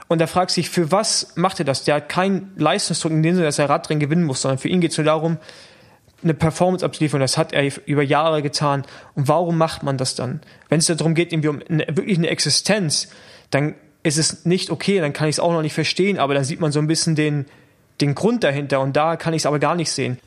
[0.09, 1.85] Und er fragt sich, für was macht er das?
[1.85, 4.81] Der hat keinen Leistungsdruck in dem Sinne, dass er Radrennen gewinnen muss, sondern für ihn
[4.81, 5.37] geht es nur darum,
[6.22, 7.20] eine Performance abzuliefern.
[7.20, 8.85] Das hat er über Jahre getan.
[9.14, 10.40] Und warum macht man das dann?
[10.70, 13.09] Wenn es darum geht, irgendwie um eine, wirklich eine Existenz,
[13.51, 16.44] dann ist es nicht okay, dann kann ich es auch noch nicht verstehen, aber dann
[16.44, 17.44] sieht man so ein bisschen den,
[18.01, 20.18] den Grund dahinter und da kann ich es aber gar nicht sehen.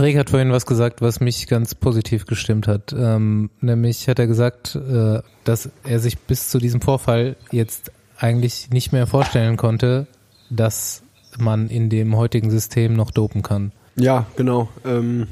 [0.00, 2.94] Rick hat vorhin was gesagt, was mich ganz positiv gestimmt hat.
[2.96, 8.70] Ähm, nämlich hat er gesagt, äh, dass er sich bis zu diesem Vorfall jetzt eigentlich
[8.70, 10.06] nicht mehr vorstellen konnte,
[10.50, 11.02] dass
[11.38, 13.72] man in dem heutigen System noch dopen kann.
[13.96, 14.68] Ja, genau.
[14.84, 15.26] Ähm,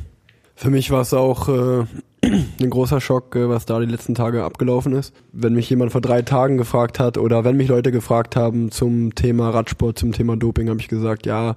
[0.54, 1.84] für mich war es auch äh,
[2.24, 5.14] ein großer Schock, äh, was da die letzten Tage abgelaufen ist.
[5.32, 9.14] Wenn mich jemand vor drei Tagen gefragt hat oder wenn mich Leute gefragt haben zum
[9.14, 11.56] Thema Radsport, zum Thema Doping, habe ich gesagt, ja,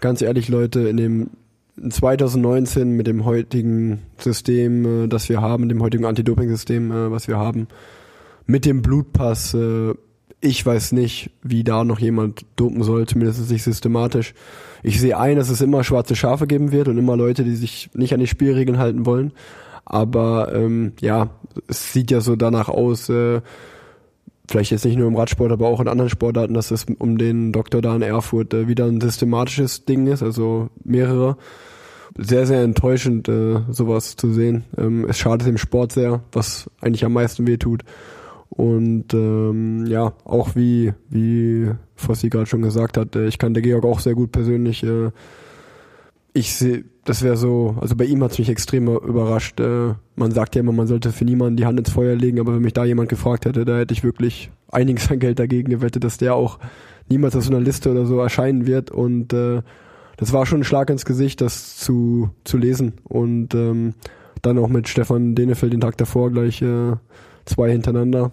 [0.00, 1.30] ganz ehrlich Leute, in dem
[1.88, 7.36] 2019 mit dem heutigen System, äh, das wir haben, dem heutigen Anti-Doping-System, äh, was wir
[7.36, 7.68] haben,
[8.46, 9.94] mit dem Blutpass, äh,
[10.40, 14.34] ich weiß nicht, wie da noch jemand dopen soll, zumindest nicht systematisch.
[14.82, 17.90] Ich sehe ein, dass es immer schwarze Schafe geben wird und immer Leute, die sich
[17.94, 19.32] nicht an die Spielregeln halten wollen.
[19.84, 21.30] Aber ähm, ja,
[21.68, 23.40] es sieht ja so danach aus, äh,
[24.48, 27.52] vielleicht jetzt nicht nur im Radsport, aber auch in anderen Sportarten, dass es um den
[27.52, 31.36] Doktor da in Erfurt äh, wieder ein systematisches Ding ist, also mehrere.
[32.18, 34.64] Sehr, sehr enttäuschend, äh, sowas zu sehen.
[34.78, 37.82] Ähm, es schadet dem Sport sehr, was eigentlich am meisten weh tut.
[38.48, 43.62] Und ähm, ja, auch wie, wie Fossi gerade schon gesagt hat, äh, ich kann der
[43.62, 44.82] Georg auch sehr gut persönlich.
[44.82, 45.10] Äh,
[46.36, 49.58] ich sehe, das wäre so, also bei ihm hat's mich extrem überrascht.
[49.58, 52.54] Äh, man sagt ja immer, man sollte für niemanden die Hand ins Feuer legen, aber
[52.54, 56.04] wenn mich da jemand gefragt hätte, da hätte ich wirklich einiges an Geld dagegen gewettet,
[56.04, 56.58] dass der auch
[57.08, 58.90] niemals auf so einer Liste oder so erscheinen wird.
[58.90, 59.62] Und äh,
[60.18, 62.94] das war schon ein Schlag ins Gesicht, das zu, zu lesen.
[63.04, 63.94] Und ähm,
[64.42, 66.92] dann auch mit Stefan Denefeld den Tag davor gleich äh,
[67.46, 68.32] zwei hintereinander.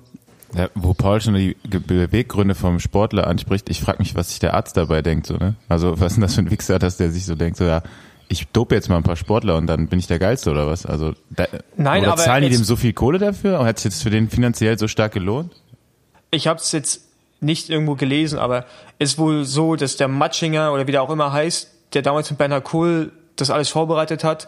[0.55, 4.53] Ja, wo Paul schon die Beweggründe vom Sportler anspricht, ich frage mich, was sich der
[4.53, 5.55] Arzt dabei denkt, so, ne?
[5.67, 7.81] Also, was ist denn das für ein Wichser, dass der sich so denkt, so, ja,
[8.27, 10.85] ich dope jetzt mal ein paar Sportler und dann bin ich der Geilste oder was?
[10.85, 13.59] Also, da, Nein, aber zahlen die dem so viel Kohle dafür?
[13.59, 15.51] Und hat sich jetzt für den finanziell so stark gelohnt?
[16.29, 17.01] Ich habe es jetzt
[17.41, 18.65] nicht irgendwo gelesen, aber
[18.99, 22.37] ist wohl so, dass der Matschinger oder wie der auch immer heißt, der damals mit
[22.37, 24.47] Bernhard Kohl das alles vorbereitet hat,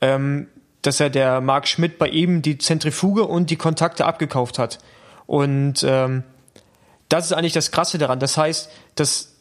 [0.00, 0.46] ähm,
[0.82, 4.78] dass er der Marc Schmidt bei ihm die Zentrifuge und die Kontakte abgekauft hat.
[5.30, 6.24] Und ähm,
[7.08, 8.18] das ist eigentlich das Krasse daran.
[8.18, 9.36] Das heißt, dass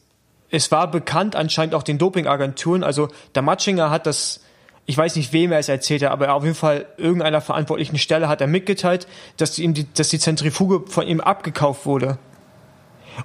[0.51, 2.83] es war bekannt anscheinend auch den Dopingagenturen.
[2.83, 4.41] Also der Matschinger hat das,
[4.85, 8.27] ich weiß nicht, wem er es erzählt hat, aber auf jeden Fall irgendeiner verantwortlichen Stelle
[8.27, 12.19] hat er mitgeteilt, dass die, ihm die, dass die Zentrifuge von ihm abgekauft wurde.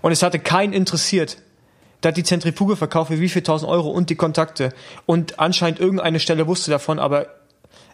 [0.00, 1.36] Und es hatte keinen interessiert.
[2.00, 4.72] Da hat die Zentrifuge verkauft für wie viel tausend Euro und die Kontakte.
[5.04, 7.26] Und anscheinend irgendeine Stelle wusste davon, aber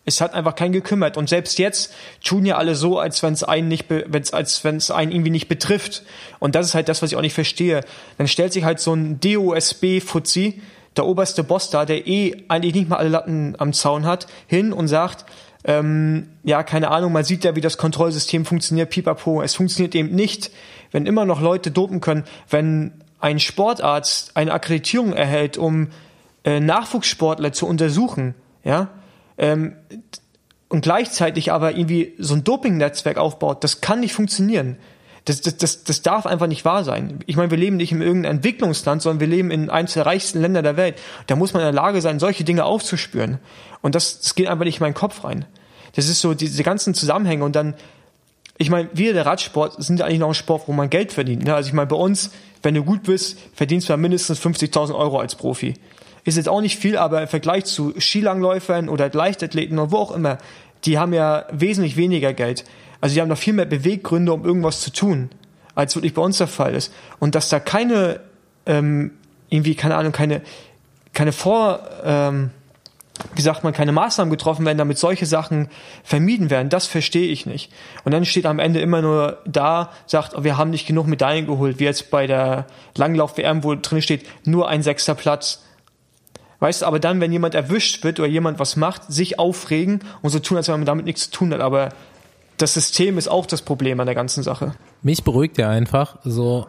[0.04, 1.16] es hat einfach keinen gekümmert.
[1.16, 1.92] Und selbst jetzt
[2.24, 5.48] tun ja alle so, als wenn es einen nicht, wenn's, als wenn einen irgendwie nicht
[5.48, 6.02] betrifft.
[6.38, 7.82] Und das ist halt das, was ich auch nicht verstehe.
[8.18, 10.62] Dann stellt sich halt so ein DOSB-Fuzzi,
[10.96, 14.72] der oberste Boss da, der eh eigentlich nicht mal alle Latten am Zaun hat, hin
[14.72, 15.24] und sagt,
[15.64, 19.42] ähm, ja, keine Ahnung, man sieht ja, wie das Kontrollsystem funktioniert, pipapo.
[19.42, 20.50] Es funktioniert eben nicht,
[20.90, 25.88] wenn immer noch Leute dopen können, wenn ein Sportarzt eine Akkreditierung erhält, um
[26.44, 28.34] äh, Nachwuchssportler zu untersuchen,
[28.64, 28.88] ja,
[29.40, 29.74] ähm,
[30.68, 34.76] und gleichzeitig aber irgendwie so ein Doping-Netzwerk aufbaut, das kann nicht funktionieren.
[35.24, 37.20] Das, das, das, das darf einfach nicht wahr sein.
[37.26, 40.40] Ich meine, wir leben nicht in irgendeinem Entwicklungsland, sondern wir leben in eines der reichsten
[40.40, 40.96] Länder der Welt.
[41.26, 43.38] Da muss man in der Lage sein, solche Dinge aufzuspüren.
[43.82, 45.46] Und das, das geht einfach nicht in meinen Kopf rein.
[45.96, 47.74] Das ist so diese ganzen Zusammenhänge und dann,
[48.58, 51.44] ich meine, wir der Radsport sind eigentlich noch ein Sport, wo man Geld verdient.
[51.44, 51.54] Ne?
[51.54, 52.30] Also ich meine, bei uns,
[52.62, 55.74] wenn du gut bist, verdienst du mindestens 50.000 Euro als Profi.
[56.24, 60.10] Ist jetzt auch nicht viel, aber im Vergleich zu Skilangläufern oder Leichtathleten oder wo auch
[60.12, 60.38] immer,
[60.84, 62.64] die haben ja wesentlich weniger Geld.
[63.00, 65.30] Also die haben noch viel mehr Beweggründe, um irgendwas zu tun,
[65.74, 66.92] als wirklich bei uns der Fall ist.
[67.18, 68.20] Und dass da keine,
[68.66, 69.12] ähm,
[69.48, 70.42] irgendwie, keine Ahnung, keine,
[71.12, 72.50] keine Vor, ähm,
[73.34, 75.68] wie sagt man, keine Maßnahmen getroffen werden, damit solche Sachen
[76.04, 77.70] vermieden werden, das verstehe ich nicht.
[78.04, 81.46] Und dann steht am Ende immer nur da, sagt, oh, wir haben nicht genug Medaillen
[81.46, 85.62] geholt, wie jetzt bei der Langlauf-WM, wo drin steht, nur ein sechster Platz.
[86.60, 90.30] Weißt du, aber dann, wenn jemand erwischt wird oder jemand was macht, sich aufregen und
[90.30, 91.60] so tun, als wenn man damit nichts zu tun hat.
[91.60, 91.88] Aber
[92.58, 94.74] das System ist auch das Problem an der ganzen Sache.
[95.02, 96.66] Mich beruhigt ja einfach so,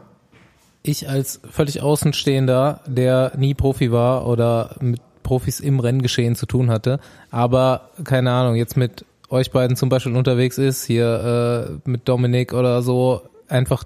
[0.84, 6.72] ich als völlig Außenstehender, der nie Profi war oder mit Profis im Renngeschehen zu tun
[6.72, 7.00] hatte,
[7.30, 12.54] aber keine Ahnung, jetzt mit euch beiden zum Beispiel unterwegs ist, hier äh, mit Dominik
[12.54, 13.84] oder so, einfach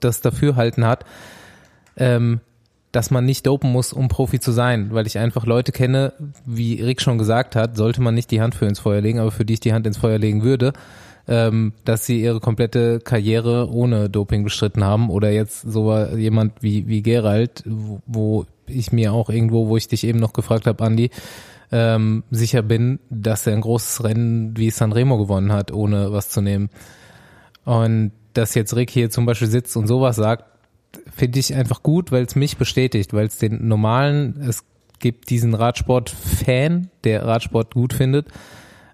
[0.00, 1.04] das Dafürhalten hat,
[1.96, 2.40] ähm,
[2.92, 6.12] dass man nicht dopen muss, um Profi zu sein, weil ich einfach Leute kenne,
[6.44, 9.30] wie Rick schon gesagt hat, sollte man nicht die Hand für ins Feuer legen, aber
[9.30, 10.72] für die ich die Hand ins Feuer legen würde,
[11.28, 16.88] ähm, dass sie ihre komplette Karriere ohne Doping bestritten haben oder jetzt so jemand wie,
[16.88, 21.10] wie Gerald, wo, ich mir auch irgendwo, wo ich dich eben noch gefragt habe, Andi,
[21.72, 26.40] ähm, sicher bin, dass er ein großes Rennen wie Sanremo gewonnen hat, ohne was zu
[26.40, 26.70] nehmen.
[27.64, 30.44] Und dass jetzt Rick hier zum Beispiel sitzt und sowas sagt,
[31.14, 34.64] finde ich einfach gut, weil es mich bestätigt, weil es den normalen, es
[34.98, 38.28] gibt diesen Radsport-Fan, der Radsport gut findet,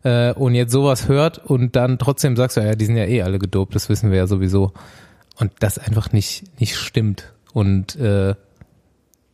[0.02, 3.22] äh, und jetzt sowas hört und dann trotzdem sagst du, ja, die sind ja eh
[3.22, 4.72] alle gedopt, das wissen wir ja sowieso.
[5.38, 7.35] Und das einfach nicht, nicht stimmt.
[7.52, 8.35] Und äh,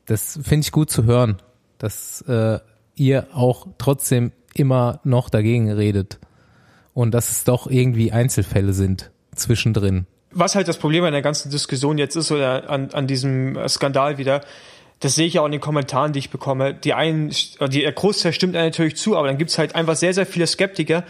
[0.07, 1.37] das finde ich gut zu hören,
[1.79, 2.59] dass äh,
[2.97, 6.19] ihr auch trotzdem immer noch dagegen redet.
[6.95, 10.07] Und dass es doch irgendwie Einzelfälle sind zwischendrin.
[10.33, 14.19] Was halt das Problem an der ganzen Diskussion jetzt ist oder an, an diesem Skandal
[14.19, 14.43] wieder,
[15.03, 16.75] das sehe ich ja auch in den Kommentaren, die ich bekomme.
[16.75, 20.27] Die einen, die, der Großteil stimmt natürlich zu, aber dann gibt's halt einfach sehr, sehr
[20.27, 21.03] viele Skeptiker,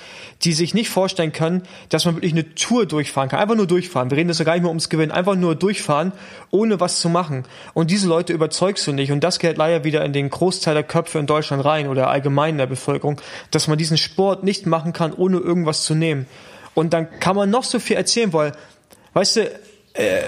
[0.44, 3.38] die sich nicht vorstellen können, dass man wirklich eine Tour durchfahren kann.
[3.38, 4.10] Einfach nur durchfahren.
[4.10, 5.12] Wir reden das ja gar nicht mehr ums Gewinnen.
[5.12, 6.12] Einfach nur durchfahren,
[6.50, 7.44] ohne was zu machen.
[7.74, 9.12] Und diese Leute überzeugst du nicht.
[9.12, 12.54] Und das geht leider wieder in den Großteil der Köpfe in Deutschland rein oder allgemein
[12.54, 16.26] in der Bevölkerung, dass man diesen Sport nicht machen kann, ohne irgendwas zu nehmen.
[16.72, 18.52] Und dann kann man noch so viel erzählen, weil,
[19.14, 19.50] weißt du,
[19.94, 20.22] äh,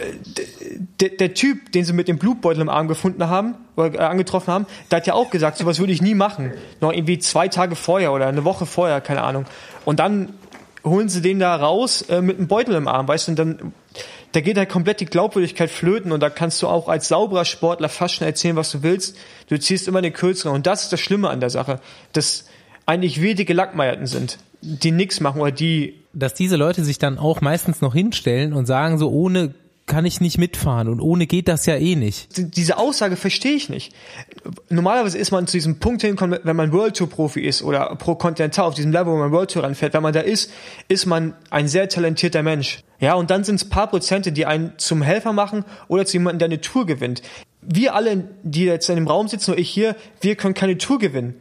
[1.00, 4.52] der, der Typ, den sie mit dem Blutbeutel im Arm gefunden haben, oder äh, angetroffen
[4.52, 6.52] haben, der hat ja auch gesagt, sowas würde ich nie machen.
[6.80, 9.46] Noch irgendwie zwei Tage vorher oder eine Woche vorher, keine Ahnung.
[9.84, 10.34] Und dann
[10.84, 13.72] holen sie den da raus äh, mit einem Beutel im Arm, weißt du, und dann,
[14.32, 17.88] da geht halt komplett die Glaubwürdigkeit flöten und da kannst du auch als sauberer Sportler
[17.88, 19.16] fast schon erzählen, was du willst.
[19.48, 21.80] Du ziehst immer den Kürzeren und das ist das Schlimme an der Sache,
[22.12, 22.46] dass
[22.84, 27.18] eigentlich wir die Gelackmeierten sind, die nichts machen oder die dass diese Leute sich dann
[27.18, 29.54] auch meistens noch hinstellen und sagen so, ohne
[29.86, 32.28] kann ich nicht mitfahren und ohne geht das ja eh nicht.
[32.56, 33.92] Diese Aussage verstehe ich nicht.
[34.70, 38.14] Normalerweise ist man zu diesem Punkt hingekommen, wenn man World Tour Profi ist oder Pro
[38.14, 40.50] Continental auf diesem Level, wo man World Tour ranfährt, wenn man da ist,
[40.88, 42.82] ist man ein sehr talentierter Mensch.
[42.98, 46.38] Ja, und dann sind es paar Prozente, die einen zum Helfer machen oder zu jemandem,
[46.38, 47.20] der eine Tour gewinnt.
[47.60, 50.98] Wir alle, die jetzt in dem Raum sitzen, oder ich hier, wir können keine Tour
[50.98, 51.34] gewinnen.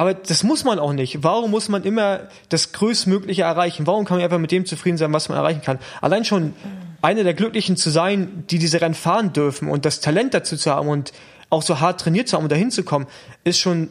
[0.00, 1.22] Aber das muss man auch nicht.
[1.22, 3.86] Warum muss man immer das Größtmögliche erreichen?
[3.86, 5.78] Warum kann man einfach mit dem zufrieden sein, was man erreichen kann?
[6.00, 6.54] Allein schon
[7.02, 10.70] eine der Glücklichen zu sein, die diese Rennen fahren dürfen und das Talent dazu zu
[10.70, 11.12] haben und
[11.50, 13.08] auch so hart trainiert zu haben, um dahin zu kommen,
[13.44, 13.90] ist schon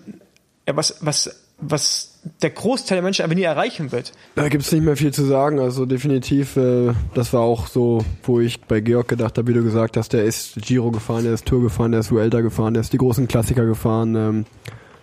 [0.66, 4.12] was, was, was der Großteil der Menschen aber nie erreichen wird.
[4.34, 5.60] Da gibt's nicht mehr viel zu sagen.
[5.60, 9.62] Also definitiv, äh, das war auch so, wo ich bei Georg gedacht habe, wie du
[9.62, 12.82] gesagt hast, der ist Giro gefahren, der ist Tour gefahren, der ist Vuelta gefahren, der
[12.82, 14.16] ist die großen Klassiker gefahren.
[14.16, 14.46] Ähm,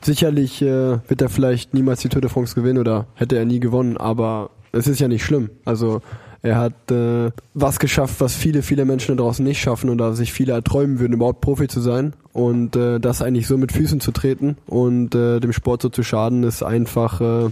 [0.07, 3.61] sicherlich äh, wird er vielleicht niemals die Tour de France gewinnen oder hätte er nie
[3.61, 5.51] gewonnen, aber es ist ja nicht schlimm.
[5.64, 6.01] Also
[6.42, 10.12] er hat äh, was geschafft, was viele, viele Menschen da draußen nicht schaffen und da
[10.12, 12.14] sich viele erträumen würden, überhaupt Profi zu sein.
[12.33, 16.03] Und äh, das eigentlich so mit Füßen zu treten und äh, dem Sport so zu
[16.03, 17.51] schaden, ist einfach, äh,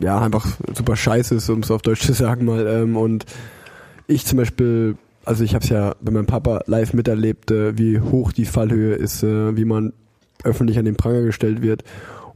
[0.00, 2.66] ja, einfach super scheiße, um es auf Deutsch zu sagen mal.
[2.66, 3.24] Ähm, und
[4.06, 8.00] ich zum Beispiel, also ich habe es ja bei meinem Papa live miterlebt, äh, wie
[8.00, 9.92] hoch die Fallhöhe ist, äh, wie man
[10.42, 11.84] öffentlich an den Pranger gestellt wird.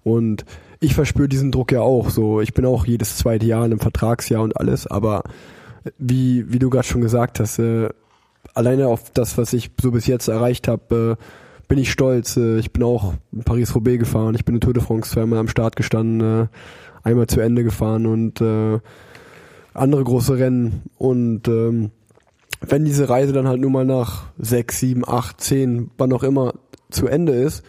[0.04, 0.44] Und
[0.80, 2.40] ich verspüre diesen Druck ja auch so.
[2.40, 5.24] Ich bin auch jedes zweite Jahr in einem Vertragsjahr und alles, aber
[5.98, 7.88] wie, wie du gerade schon gesagt hast, äh,
[8.54, 11.24] alleine auf das, was ich so bis jetzt erreicht habe, äh,
[11.66, 12.36] bin ich stolz.
[12.36, 15.48] Äh, ich bin auch in Paris-Roubaix gefahren, ich bin in Tour de France zweimal am
[15.48, 16.46] Start gestanden, äh,
[17.02, 18.78] einmal zu Ende gefahren und äh,
[19.74, 20.82] andere große Rennen.
[20.96, 21.90] Und ähm,
[22.60, 26.54] wenn diese Reise dann halt nur mal nach sechs, sieben, acht, zehn, wann auch immer
[26.90, 27.64] zu Ende ist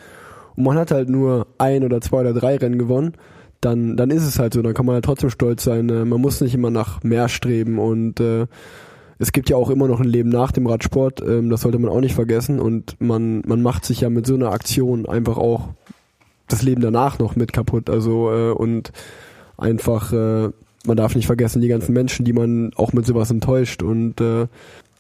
[0.60, 3.14] man hat halt nur ein oder zwei oder drei Rennen gewonnen,
[3.62, 5.90] dann, dann ist es halt so, dann kann man halt trotzdem stolz sein.
[5.90, 8.46] Äh, man muss nicht immer nach mehr streben und äh,
[9.18, 11.92] es gibt ja auch immer noch ein Leben nach dem Radsport, ähm, das sollte man
[11.92, 15.70] auch nicht vergessen und man, man macht sich ja mit so einer Aktion einfach auch
[16.48, 17.90] das Leben danach noch mit kaputt.
[17.90, 18.92] Also äh, und
[19.58, 20.50] einfach, äh,
[20.86, 24.48] man darf nicht vergessen, die ganzen Menschen, die man auch mit sowas enttäuscht und äh,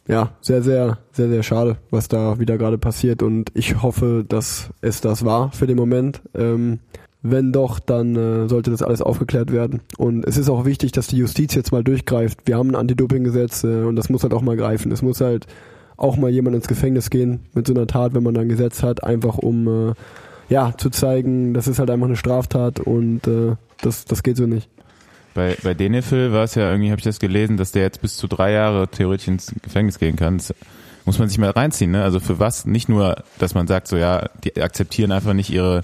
[0.09, 4.71] ja, sehr, sehr, sehr, sehr schade, was da wieder gerade passiert und ich hoffe, dass
[4.81, 6.21] es das war für den Moment.
[6.33, 6.79] Ähm,
[7.21, 9.81] wenn doch, dann äh, sollte das alles aufgeklärt werden.
[9.97, 12.39] Und es ist auch wichtig, dass die Justiz jetzt mal durchgreift.
[12.45, 14.91] Wir haben ein Anti-Doping-Gesetz äh, und das muss halt auch mal greifen.
[14.93, 15.45] Es muss halt
[15.97, 19.03] auch mal jemand ins Gefängnis gehen mit so einer Tat, wenn man ein Gesetz hat,
[19.03, 19.93] einfach um äh,
[20.47, 24.47] ja zu zeigen, das ist halt einfach eine Straftat und äh, das, das geht so
[24.47, 24.69] nicht.
[25.33, 28.17] Bei, bei Denefil war es ja irgendwie, habe ich das gelesen, dass der jetzt bis
[28.17, 30.37] zu drei Jahre theoretisch ins Gefängnis gehen kann.
[30.37, 30.53] Das
[31.05, 32.03] muss man sich mal reinziehen, ne?
[32.03, 32.65] Also für was?
[32.65, 35.83] Nicht nur, dass man sagt, so ja, die akzeptieren einfach nicht ihre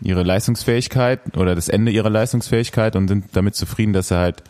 [0.00, 4.42] ihre Leistungsfähigkeit oder das Ende ihrer Leistungsfähigkeit und sind damit zufrieden, dass sie halt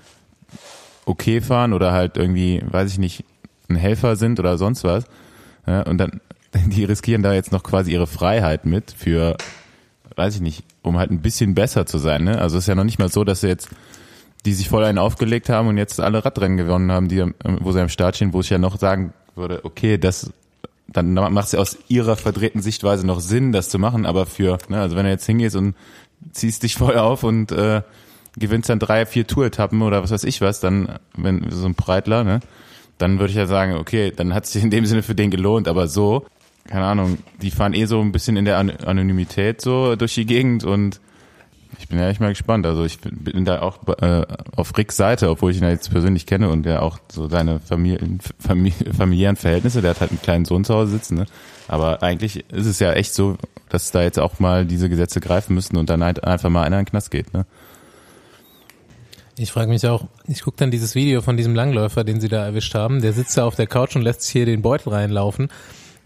[1.04, 3.24] okay fahren oder halt irgendwie, weiß ich nicht,
[3.68, 5.04] ein Helfer sind oder sonst was.
[5.66, 6.20] Ja, und dann,
[6.66, 9.36] die riskieren da jetzt noch quasi ihre Freiheit mit für,
[10.16, 12.24] weiß ich nicht, um halt ein bisschen besser zu sein.
[12.24, 12.40] Ne?
[12.40, 13.68] Also es ist ja noch nicht mal so, dass sie jetzt,
[14.46, 17.80] die sich voll einen aufgelegt haben und jetzt alle Radrennen gewonnen haben, die, wo sie
[17.80, 20.32] am Start stehen, wo ich ja noch sagen würde, okay, das
[20.88, 24.56] dann macht es ja aus ihrer verdrehten Sichtweise noch Sinn, das zu machen, aber für,
[24.68, 25.74] ne, also wenn du jetzt hingehst und
[26.30, 27.82] ziehst dich voll auf und äh,
[28.38, 32.22] gewinnst dann drei, vier Tour-Etappen oder was weiß ich was, dann, wenn so ein Breitler,
[32.22, 32.40] ne,
[32.98, 35.30] dann würde ich ja sagen, okay, dann hat es sich in dem Sinne für den
[35.30, 36.24] gelohnt, aber so
[36.68, 40.26] keine Ahnung, die fahren eh so ein bisschen in der An Anonymität so durch die
[40.26, 41.00] Gegend und
[41.78, 42.66] ich bin ja echt mal gespannt.
[42.66, 44.24] Also ich bin da auch äh,
[44.54, 47.60] auf Ricks Seite, obwohl ich ihn ja jetzt persönlich kenne und der auch so seine
[47.60, 51.26] Familien, Famili familiären Verhältnisse, der hat halt einen kleinen Sohn zu Hause sitzen, ne?
[51.68, 53.36] Aber eigentlich ist es ja echt so,
[53.68, 56.78] dass da jetzt auch mal diese Gesetze greifen müssten und dann halt einfach mal einer
[56.78, 57.44] in den Knast geht, ne?
[59.38, 62.44] Ich frage mich auch, ich gucke dann dieses Video von diesem Langläufer, den sie da
[62.44, 65.48] erwischt haben, der sitzt da auf der Couch und lässt sich hier den Beutel reinlaufen.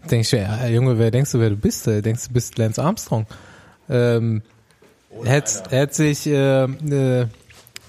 [0.09, 1.87] Denke ich, ja, Junge, wer denkst du, wer du bist?
[1.87, 3.27] Denkst du, bist Lance Armstrong?
[3.89, 4.41] Ähm,
[5.23, 7.27] er hat sich äh, äh,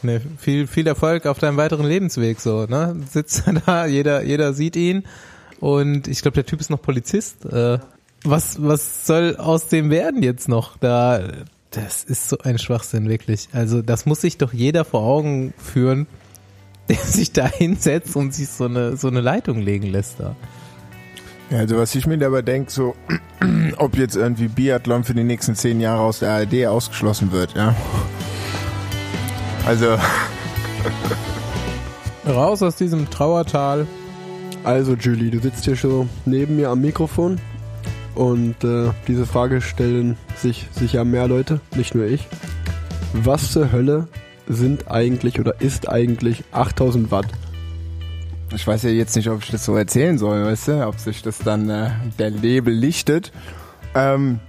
[0.03, 2.97] ne, viel, viel Erfolg auf deinem weiteren Lebensweg so, ne?
[3.11, 5.05] Sitzt da, jeder, jeder sieht ihn
[5.61, 7.45] und ich glaube, der Typ ist noch Polizist.
[7.45, 7.79] Äh,
[8.25, 10.77] was, was soll aus dem werden jetzt noch?
[10.77, 11.23] Da,
[11.71, 13.49] das ist so ein Schwachsinn, wirklich.
[13.53, 16.07] Also, das muss sich doch jeder vor Augen führen,
[16.89, 20.37] der sich da hinsetzt und sich so eine, so eine Leitung legen lässt da.
[21.51, 22.95] Also was ich mir dabei denke, so,
[23.79, 27.75] ob jetzt irgendwie Biathlon für die nächsten zehn Jahre aus der ARD ausgeschlossen wird, ja.
[29.67, 29.97] Also.
[32.27, 33.87] Raus aus diesem Trauertal.
[34.65, 37.41] Also Julie, du sitzt hier schon neben mir am Mikrofon
[38.15, 42.29] und äh, diese Frage stellen sich sicher mehr Leute, nicht nur ich.
[43.13, 44.09] Was zur Hölle
[44.49, 47.27] sind eigentlich oder ist eigentlich 8000 Watt?
[48.55, 51.23] Ich weiß ja jetzt nicht, ob ich das so erzählen soll, weißt du, ob sich
[51.23, 53.33] das dann äh, der Label lichtet.
[53.95, 54.41] Ähm,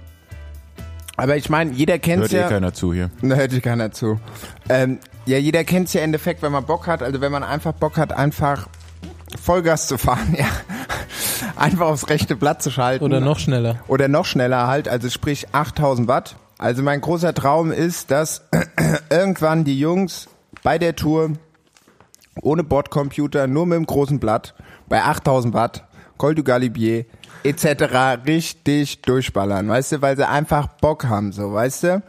[1.16, 2.46] aber ich meine, jeder kennt Hört ja.
[2.46, 3.10] eh keiner zu hier.
[3.22, 4.18] Da hört sich keiner zu.
[4.68, 7.72] Ähm, ja, jeder kennt ja im Endeffekt, wenn man Bock hat, also wenn man einfach
[7.72, 8.68] Bock hat, einfach
[9.40, 10.46] Vollgas zu fahren, ja.
[11.56, 13.04] Einfach aufs rechte Blatt zu schalten.
[13.04, 13.76] Oder noch schneller.
[13.86, 16.36] Oder noch schneller halt, also sprich 8000 Watt.
[16.58, 18.42] Also mein großer Traum ist, dass
[19.10, 20.28] irgendwann die Jungs
[20.62, 21.32] bei der Tour
[22.42, 24.54] ohne Bordcomputer, nur mit dem großen Blatt,
[24.88, 25.84] bei 8000 Watt,
[26.16, 27.06] Col du Galibier,
[27.44, 28.26] etc.
[28.26, 32.02] richtig durchballern, weißt du, weil sie einfach Bock haben, so, weißt du.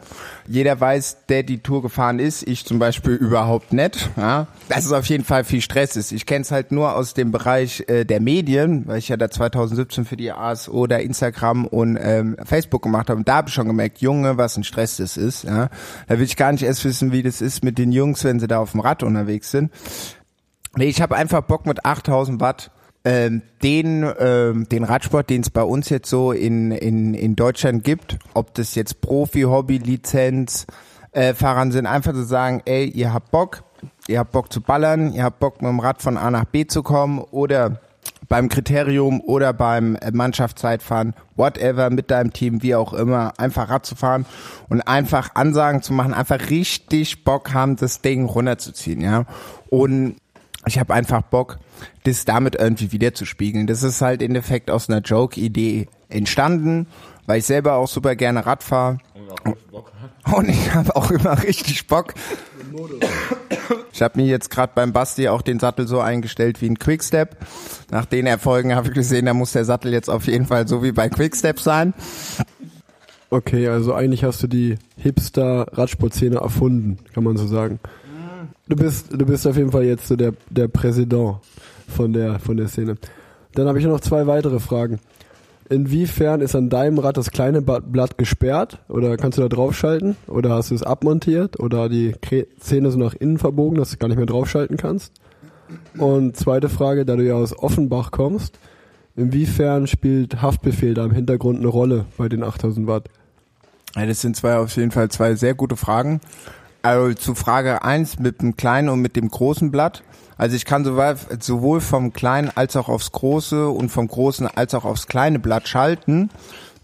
[0.48, 4.46] Jeder weiß, der die Tour gefahren ist, ich zum Beispiel überhaupt nicht, ja.
[4.68, 6.12] Dass es auf jeden Fall viel Stress ist.
[6.12, 9.30] Ich kenne es halt nur aus dem Bereich äh, der Medien, weil ich ja da
[9.30, 13.18] 2017 für die ASO da Instagram und ähm, Facebook gemacht habe.
[13.18, 15.68] Und da habe ich schon gemerkt, Junge, was ein Stress das ist, ja.
[16.08, 18.46] Da will ich gar nicht erst wissen, wie das ist mit den Jungs, wenn sie
[18.46, 19.70] da auf dem Rad unterwegs sind.
[20.76, 22.70] Nee, ich habe einfach Bock mit 8000 Watt
[23.06, 27.84] ähm, den, ähm, den Radsport, den es bei uns jetzt so in, in, in Deutschland
[27.84, 30.66] gibt, ob das jetzt Profi, Hobby, Lizenz,
[31.12, 33.62] äh, Fahrern sind, einfach zu sagen, ey, ihr habt Bock,
[34.08, 36.66] ihr habt Bock zu ballern, ihr habt Bock mit dem Rad von A nach B
[36.66, 37.80] zu kommen oder
[38.28, 43.86] beim Kriterium oder beim äh, Mannschaftszeitfahren, whatever, mit deinem Team, wie auch immer, einfach Rad
[43.86, 44.26] zu fahren
[44.68, 49.26] und einfach Ansagen zu machen, einfach richtig Bock haben, das Ding runterzuziehen, ja.
[49.70, 50.16] Und
[50.66, 51.58] ich habe einfach Bock,
[52.04, 53.66] das damit irgendwie wieder zu spiegeln.
[53.66, 56.88] Das ist halt im Endeffekt aus einer Joke-Idee entstanden,
[57.26, 58.98] weil ich selber auch super gerne Rad fahre.
[60.32, 62.14] Und ich habe auch immer richtig Bock.
[63.92, 67.36] Ich habe mir jetzt gerade beim Basti auch den Sattel so eingestellt wie ein Quickstep.
[67.90, 70.82] Nach den Erfolgen habe ich gesehen, da muss der Sattel jetzt auf jeden Fall so
[70.82, 71.94] wie bei Quickstep sein.
[73.30, 77.80] Okay, also eigentlich hast du die Hipster-Radsportszene erfunden, kann man so sagen.
[78.68, 81.36] Du bist, du bist auf jeden Fall jetzt so der, der Präsident
[81.88, 82.96] von der, von der Szene.
[83.54, 84.98] Dann habe ich noch zwei weitere Fragen.
[85.68, 88.78] Inwiefern ist an deinem Rad das kleine Blatt gesperrt?
[88.88, 90.16] Oder kannst du da draufschalten?
[90.28, 91.58] Oder hast du es abmontiert?
[91.58, 92.14] Oder die
[92.60, 95.12] Zähne sind nach innen verbogen, dass du gar nicht mehr draufschalten kannst?
[95.98, 98.58] Und zweite Frage, da du ja aus Offenbach kommst,
[99.16, 103.08] inwiefern spielt Haftbefehl da im Hintergrund eine Rolle bei den 8000 Watt?
[103.96, 106.20] Ja, das sind zwei auf jeden Fall zwei sehr gute Fragen.
[106.86, 110.04] Also zu Frage eins mit dem kleinen und mit dem großen Blatt.
[110.36, 110.84] Also ich kann
[111.40, 115.66] sowohl vom kleinen als auch aufs große und vom großen als auch aufs kleine Blatt
[115.66, 116.30] schalten.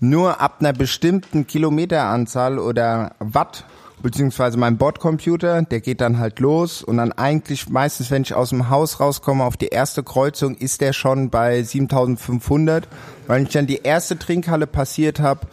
[0.00, 3.64] Nur ab einer bestimmten Kilometeranzahl oder Watt
[4.02, 8.50] beziehungsweise mein Bordcomputer, der geht dann halt los und dann eigentlich meistens, wenn ich aus
[8.50, 12.88] dem Haus rauskomme auf die erste Kreuzung, ist der schon bei 7500,
[13.26, 15.46] weil ich dann die erste Trinkhalle passiert habe,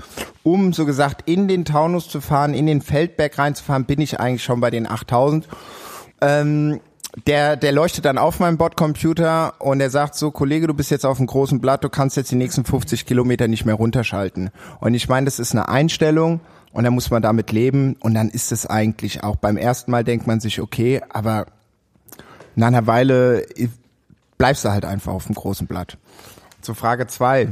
[0.43, 4.43] um so gesagt in den Taunus zu fahren, in den Feldberg reinzufahren, bin ich eigentlich
[4.43, 5.47] schon bei den 8000.
[6.21, 6.79] Ähm,
[7.25, 11.05] der, der leuchtet dann auf meinem Bordcomputer und er sagt so, Kollege, du bist jetzt
[11.05, 14.51] auf dem großen Blatt, du kannst jetzt die nächsten 50 Kilometer nicht mehr runterschalten.
[14.79, 16.39] Und ich meine, das ist eine Einstellung
[16.71, 20.03] und dann muss man damit leben und dann ist es eigentlich auch beim ersten Mal
[20.03, 21.47] denkt man sich, okay, aber
[22.55, 23.45] nach einer Weile
[24.37, 25.97] bleibst du halt einfach auf dem großen Blatt.
[26.61, 27.49] Zur Frage zwei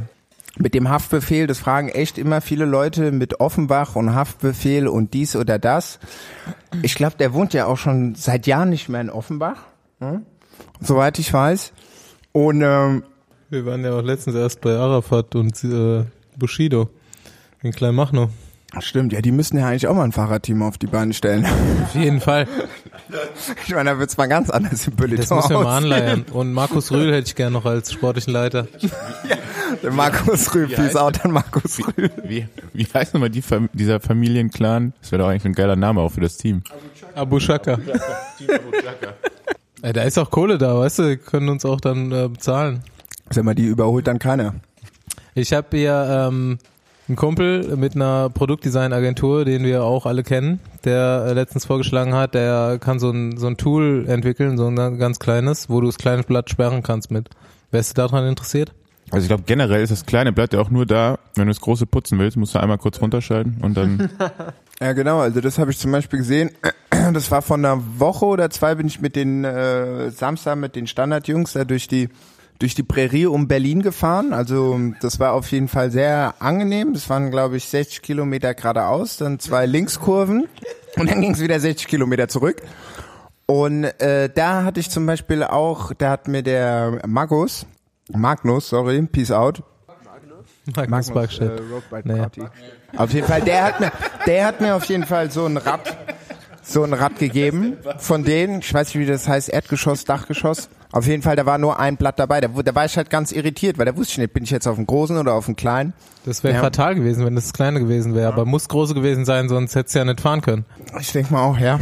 [0.60, 5.36] mit dem Haftbefehl, das fragen echt immer viele Leute mit Offenbach und Haftbefehl und dies
[5.36, 6.00] oder das.
[6.82, 9.66] Ich glaube, der wohnt ja auch schon seit Jahren nicht mehr in Offenbach,
[10.00, 10.26] hm?
[10.82, 11.74] soweit ich weiß.
[12.32, 13.04] Und ähm,
[13.50, 16.04] wir waren ja auch letztens erst bei Arafat und äh,
[16.38, 16.90] Bushido.
[17.64, 18.30] Den kleinen Machno.
[18.82, 21.46] Stimmt, ja, die müssen ja eigentlich auch mal ein Fahrradteam auf die Beine stellen.
[21.84, 22.48] Auf jeden Fall.
[23.66, 26.26] Ich meine, da wird's mal ganz anders im Peloton Das müssen wir mal anleiern.
[26.34, 28.68] Und Markus Rühl hätte ich gerne noch als sportlichen Leiter.
[29.84, 32.12] Der Markus Rühl, peace out an Markus Rühl.
[32.26, 34.92] Wie, wie heißt nochmal die, dieser Familienclan?
[35.00, 36.64] Das wäre doch eigentlich ein geiler Name auch für das Team.
[37.16, 37.78] Abu Shaka.
[39.82, 42.84] Ey, da ist auch Kohle da, weißt du, die können uns auch dann äh, bezahlen.
[43.30, 44.56] Sag mal, die überholt dann keiner.
[45.36, 46.58] Ich habe hier ähm,
[47.08, 52.34] einen Kumpel mit einer Produktdesign-Agentur, den wir auch alle kennen, der äh, letztens vorgeschlagen hat,
[52.34, 55.98] der kann so ein, so ein Tool entwickeln, so ein ganz kleines, wo du das
[55.98, 57.30] kleine Blatt sperren kannst mit.
[57.72, 58.74] Wärst du daran interessiert?
[59.10, 61.62] Also ich glaube generell ist das kleine Blatt ja auch nur da, wenn du das
[61.62, 64.10] große putzen willst, musst du einmal kurz runterschalten und dann
[64.80, 65.20] Ja, genau.
[65.20, 66.52] Also das habe ich zum Beispiel gesehen.
[67.14, 70.88] Das war von einer Woche oder zwei bin ich mit den äh, Samstag mit den
[70.88, 72.10] Standardjungs da durch die
[72.60, 74.34] durch die Prärie um Berlin gefahren.
[74.34, 76.94] Also das war auf jeden Fall sehr angenehm.
[76.94, 80.48] Das waren glaube ich 60 Kilometer geradeaus, dann zwei Linkskurven
[80.98, 82.62] und dann ging es wieder 60 Kilometer zurück.
[83.46, 87.66] Und äh, da hatte ich zum Beispiel auch, da hat mir der Magus,
[88.12, 89.64] Magnus, sorry, peace out,
[90.76, 91.62] Magnus Backstedt.
[92.10, 92.18] äh.
[92.18, 92.42] Party.
[92.98, 93.92] Auf jeden Fall, der hat mir,
[94.26, 95.98] der hat mir auf jeden Fall so ein Rad,
[96.62, 97.78] so ein Rad gegeben.
[98.00, 100.70] Von denen, ich weiß nicht, wie das heißt, Erdgeschoss, Dachgeschoss.
[100.92, 102.40] Auf jeden Fall, da war nur ein Blatt dabei.
[102.42, 104.68] Da, da war ich halt ganz irritiert, weil da wusste ich nicht, bin ich jetzt
[104.68, 105.94] auf dem großen oder auf dem kleinen.
[106.26, 106.62] Das wäre Ja.
[106.62, 109.96] fatal gewesen, wenn das das kleine gewesen wäre, aber muss große gewesen sein, sonst hättest
[109.96, 110.66] du ja nicht fahren können.
[111.00, 111.80] Ich denke mal auch, ja.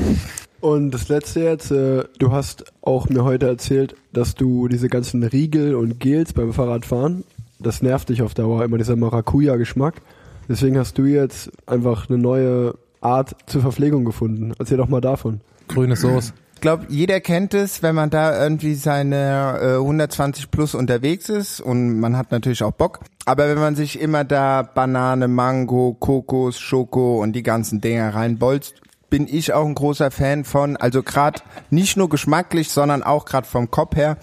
[0.59, 5.21] Und das letzte jetzt, äh, du hast auch mir heute erzählt, dass du diese ganzen
[5.23, 7.23] Riegel und Gels beim Fahrradfahren,
[7.59, 10.01] das nervt dich auf Dauer, immer dieser Maracuja-Geschmack.
[10.49, 14.53] Deswegen hast du jetzt einfach eine neue Art zur Verpflegung gefunden.
[14.57, 15.41] Erzähl doch mal davon.
[15.67, 16.33] Grüne Soße.
[16.55, 21.61] Ich glaube, jeder kennt es, wenn man da irgendwie seine äh, 120 plus unterwegs ist
[21.61, 23.01] und man hat natürlich auch Bock.
[23.25, 28.75] Aber wenn man sich immer da Banane, Mango, Kokos, Schoko und die ganzen Dinger reinbolzt,
[29.09, 33.47] bin ich auch ein großer Fan von, also gerade nicht nur geschmacklich, sondern auch gerade
[33.47, 34.17] vom Kopf her,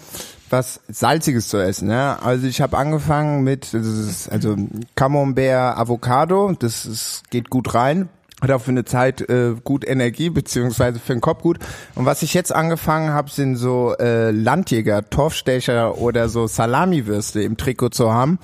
[0.49, 1.89] was Salziges zu essen.
[1.89, 2.19] Ja?
[2.21, 4.55] Also ich habe angefangen mit, also
[4.95, 8.09] Camembert Avocado, das ist, geht gut rein.
[8.43, 11.59] Hat auch für eine Zeit äh, gut Energie, beziehungsweise für den Kopf gut.
[11.95, 17.55] Und was ich jetzt angefangen habe, sind so äh, Landjäger, Torfstecher oder so Salamiwürste im
[17.57, 18.39] Trikot zu haben.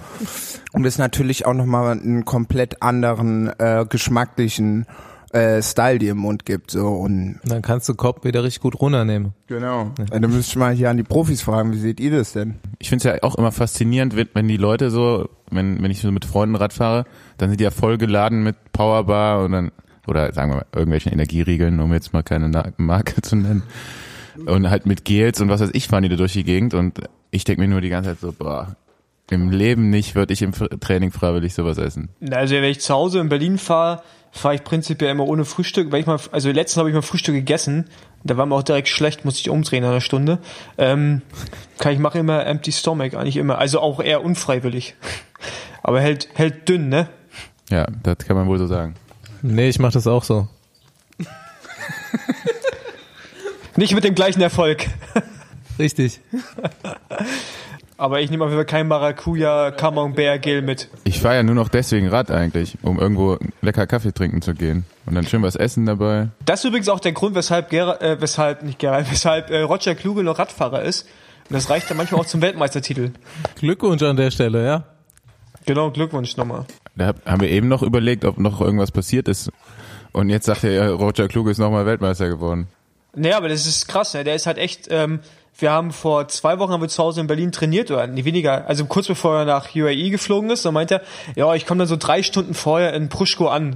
[0.71, 4.85] Und das natürlich auch nochmal einen komplett anderen äh, geschmacklichen
[5.33, 6.71] äh, Style dir im Mund gibt.
[6.71, 9.33] So und Dann kannst du Kopf wieder richtig gut runternehmen.
[9.47, 9.91] genau.
[10.11, 12.55] Äh, Da müsste ich mal hier an die Profis fragen, wie seht ihr das denn?
[12.79, 16.01] Ich finde es ja auch immer faszinierend, wenn, wenn die Leute so, wenn, wenn ich
[16.01, 17.05] so mit Freunden Rad fahre,
[17.37, 19.71] dann sind die ja voll geladen mit Powerbar und dann,
[20.09, 23.63] oder sagen wir mal, irgendwelchen Energieriegeln, um jetzt mal keine Na Marke zu nennen.
[24.45, 27.01] Und halt mit Gels und was weiß ich, fahren die da durch die Gegend und
[27.31, 28.75] ich denke mir nur die ganze Zeit so, boah,
[29.29, 32.09] im Leben nicht würde ich im Training freiwillig sowas essen.
[32.31, 34.01] Also wenn ich zu Hause in Berlin fahre,
[34.31, 37.35] fahre ich prinzipiell immer ohne Frühstück, weil ich mal, also letztens habe ich mal Frühstück
[37.35, 37.85] gegessen,
[38.23, 40.39] da war mir auch direkt schlecht, musste ich umdrehen nach einer Stunde.
[40.77, 41.21] Ähm,
[41.77, 44.95] kann ich mache immer Empty Stomach, eigentlich immer, also auch eher unfreiwillig.
[45.83, 47.09] Aber hält, hält dünn, ne?
[47.69, 48.95] Ja, das kann man wohl so sagen.
[49.41, 50.47] Nee, ich mach das auch so.
[53.75, 54.87] Nicht mit dem gleichen Erfolg.
[55.77, 56.19] Richtig.
[57.97, 60.89] Aber ich nehme auf jeden Fall kein Maracuja Camembert Gel mit.
[61.03, 64.85] Ich fahre ja nur noch deswegen Rad eigentlich, um irgendwo lecker Kaffee trinken zu gehen.
[65.05, 66.29] Und dann schön was essen dabei.
[66.45, 69.95] Das ist übrigens auch der Grund, weshalb Gera, äh, weshalb, nicht Gerald, weshalb äh, Roger
[69.95, 71.07] Kluge noch Radfahrer ist.
[71.49, 73.11] Und das reicht dann manchmal auch zum Weltmeistertitel.
[73.55, 74.83] Glückwunsch an der Stelle, ja.
[75.69, 76.65] Genau, Glückwunsch nochmal.
[76.95, 79.51] Da hab- haben wir eben noch überlegt, ob noch irgendwas passiert ist.
[80.13, 82.67] Und jetzt sagt er, Roger Kluge ist nochmal Weltmeister geworden.
[83.13, 84.23] Naja, aber das ist krass, ne?
[84.23, 85.19] Der ist halt echt, ähm,
[85.59, 88.67] wir haben vor zwei Wochen haben wir zu Hause in Berlin trainiert, oder nee, weniger,
[88.67, 91.03] also kurz bevor er nach UAE geflogen ist, dann meint er,
[91.35, 93.75] ja, ich komme dann so drei Stunden vorher in Pruschko an.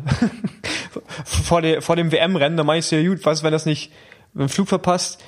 [1.25, 3.91] vor, der, vor dem WM-Rennen, da meinst du, ja gut, was, wenn das nicht,
[4.33, 5.23] wenn Flug verpasst?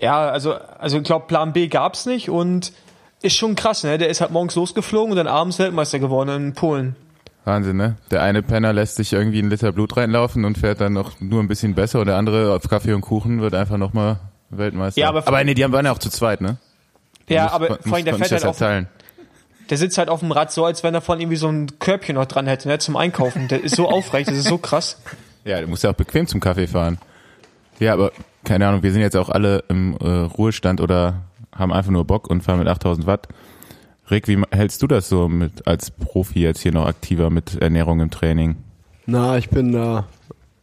[0.00, 2.72] Ja, also, also ich glaube, Plan B gab's nicht und
[3.22, 3.98] ist schon krass, ne?
[3.98, 6.96] Der ist halt morgens losgeflogen und dann abends Weltmeister geworden in Polen.
[7.44, 7.96] Wahnsinn, ne?
[8.10, 11.40] Der eine Penner lässt sich irgendwie einen Liter Blut reinlaufen und fährt dann noch nur
[11.42, 14.18] ein bisschen besser und der andere auf Kaffee und Kuchen wird einfach nochmal
[14.50, 15.00] Weltmeister.
[15.00, 16.58] Ja, aber- aber nee, die haben- waren ja auch zu zweit, ne?
[17.28, 18.88] Ja, Muss- aber muss- vor allem der fährt halt auf, erteilen.
[19.70, 22.14] der sitzt halt auf dem Rad so, als wenn er von irgendwie so ein Körbchen
[22.16, 23.48] noch dran hätte, ne, zum Einkaufen.
[23.48, 25.00] Der ist so aufrecht, das ist so krass.
[25.44, 26.98] Ja, du musst ja auch bequem zum Kaffee fahren.
[27.78, 28.12] Ja, aber
[28.44, 31.22] keine Ahnung, wir sind jetzt auch alle im äh, Ruhestand oder
[31.58, 33.28] haben einfach nur Bock und fahren mit 8000 Watt.
[34.10, 38.00] Rick, wie hältst du das so mit als Profi jetzt hier noch aktiver mit Ernährung
[38.00, 38.56] im Training?
[39.06, 40.06] Na, ich bin da,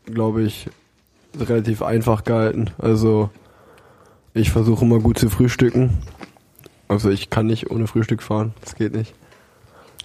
[0.06, 0.68] glaube ich,
[1.40, 2.72] relativ einfach gehalten.
[2.78, 3.30] Also
[4.34, 5.98] ich versuche immer gut zu frühstücken.
[6.88, 8.54] Also ich kann nicht ohne Frühstück fahren.
[8.62, 9.14] Das geht nicht.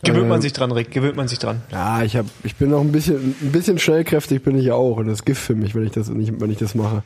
[0.03, 1.61] Gewöhnt man Ähm, sich dran, Rick, gewöhnt man sich dran.
[1.71, 5.07] Ja, ich hab, ich bin noch ein bisschen, ein bisschen schnellkräftig bin ich auch und
[5.09, 7.03] das ist Gift für mich, wenn ich das nicht, wenn ich das mache.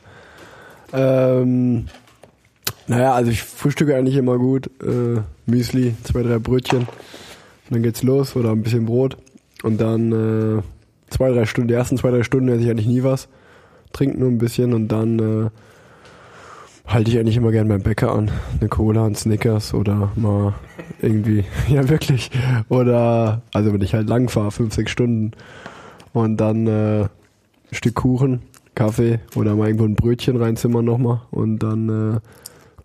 [0.93, 1.87] Ähm,
[2.87, 6.87] naja, also ich frühstücke eigentlich immer gut, äh, Müsli, zwei, drei Brötchen,
[7.67, 9.17] und dann geht's los oder ein bisschen Brot.
[9.63, 10.61] Und dann äh,
[11.09, 13.27] zwei, drei Stunden, die ersten zwei, drei Stunden esse ich eigentlich nie was,
[13.93, 15.49] trinke nur ein bisschen und dann äh,
[16.85, 18.29] halte ich eigentlich immer gern beim Bäcker an.
[18.59, 20.53] Eine Cola, ein Snickers oder mal
[21.01, 22.29] irgendwie, ja wirklich.
[22.69, 25.31] Oder, also wenn ich halt lang fahre, fünf, sechs Stunden.
[26.13, 27.09] Und dann äh, ein
[27.71, 28.43] Stück Kuchen,
[28.75, 32.19] Kaffee oder mal irgendwo ein Brötchen reinzimmern nochmal und dann äh,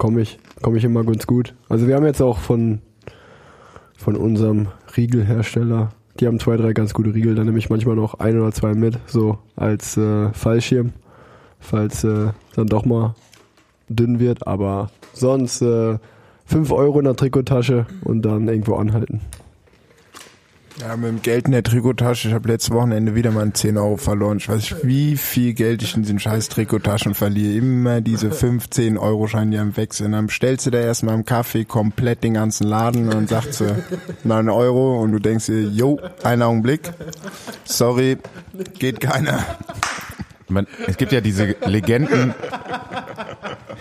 [0.00, 1.54] komme ich, komme ich immer ganz gut.
[1.68, 2.80] Also wir haben jetzt auch von,
[3.96, 8.14] von unserem Riegelhersteller, die haben zwei, drei ganz gute Riegel, dann nehme ich manchmal noch
[8.14, 10.94] ein oder zwei mit, so als äh, Fallschirm,
[11.60, 13.14] falls äh, dann doch mal
[13.88, 15.98] dünn wird, aber sonst äh,
[16.46, 19.20] 5 Euro in der Trikottasche und dann irgendwo anhalten.
[20.80, 22.28] Ja, mit dem Geld in der Trikottasche.
[22.28, 24.38] Ich habe letztes Wochenende wieder mal 10 Euro verloren.
[24.38, 27.58] Ich weiß nicht, wie viel Geld ich in diesen scheiß Trikottaschen verliere.
[27.58, 30.12] Immer diese 15 Euro Scheine, die am wechseln.
[30.12, 33.74] Dann stellst du da erstmal im Kaffee komplett den ganzen Laden und sagt sie
[34.24, 36.90] 9 Euro und du denkst dir, jo, einen Augenblick.
[37.64, 38.16] Sorry,
[38.78, 39.44] geht keiner.
[40.48, 42.34] Man, es gibt ja diese Legenden,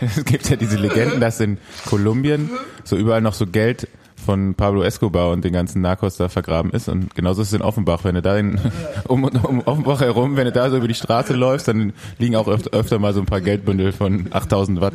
[0.02, 2.50] es gibt ja diese Legenden, dass in Kolumbien
[2.84, 3.88] so überall noch so Geld
[4.30, 7.64] von Pablo Escobar und den ganzen Narcos da vergraben ist und genauso ist es in
[7.64, 8.60] Offenbach, wenn du da in,
[9.08, 12.48] um, um Offenbach herum, wenn du da so über die Straße läufst, dann liegen auch
[12.48, 14.94] öfter, öfter mal so ein paar Geldbündel von 8000 Watt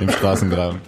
[0.00, 0.78] im Straßengraben.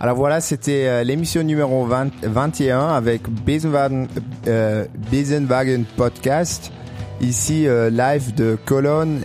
[0.00, 4.08] Alors voilà, c'était euh, l'émission numéro 20 21 avec Besenwagen,
[4.48, 6.72] euh, Besenwagen Podcast,
[7.20, 9.20] ici euh, live de Cologne.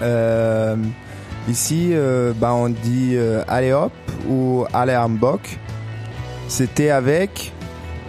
[0.00, 0.76] Euh,
[1.46, 3.92] ici, euh, bah, on dit euh, allez hop
[4.30, 5.42] ou allez Hamburg.
[6.48, 7.52] C'était avec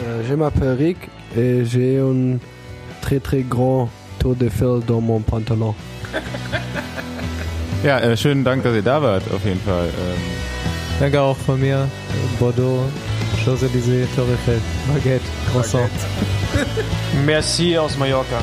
[0.04, 0.98] Euh, je m'appelle Rick
[1.36, 2.38] et j'ai un
[3.02, 5.74] très très grand tour de fil dans mon pantalon.
[7.84, 9.86] Ja, äh, schönen Dank, dass ihr da wart, auf jeden Fall.
[9.86, 10.22] Ähm,
[11.00, 11.88] Danke auch von mir.
[12.40, 12.80] Bordeaux,
[13.46, 14.60] Champs-Élysées, Torre Eiffel,
[14.92, 15.22] Baguette,
[15.52, 15.88] Croissant.
[17.26, 18.42] Merci aus Mallorca.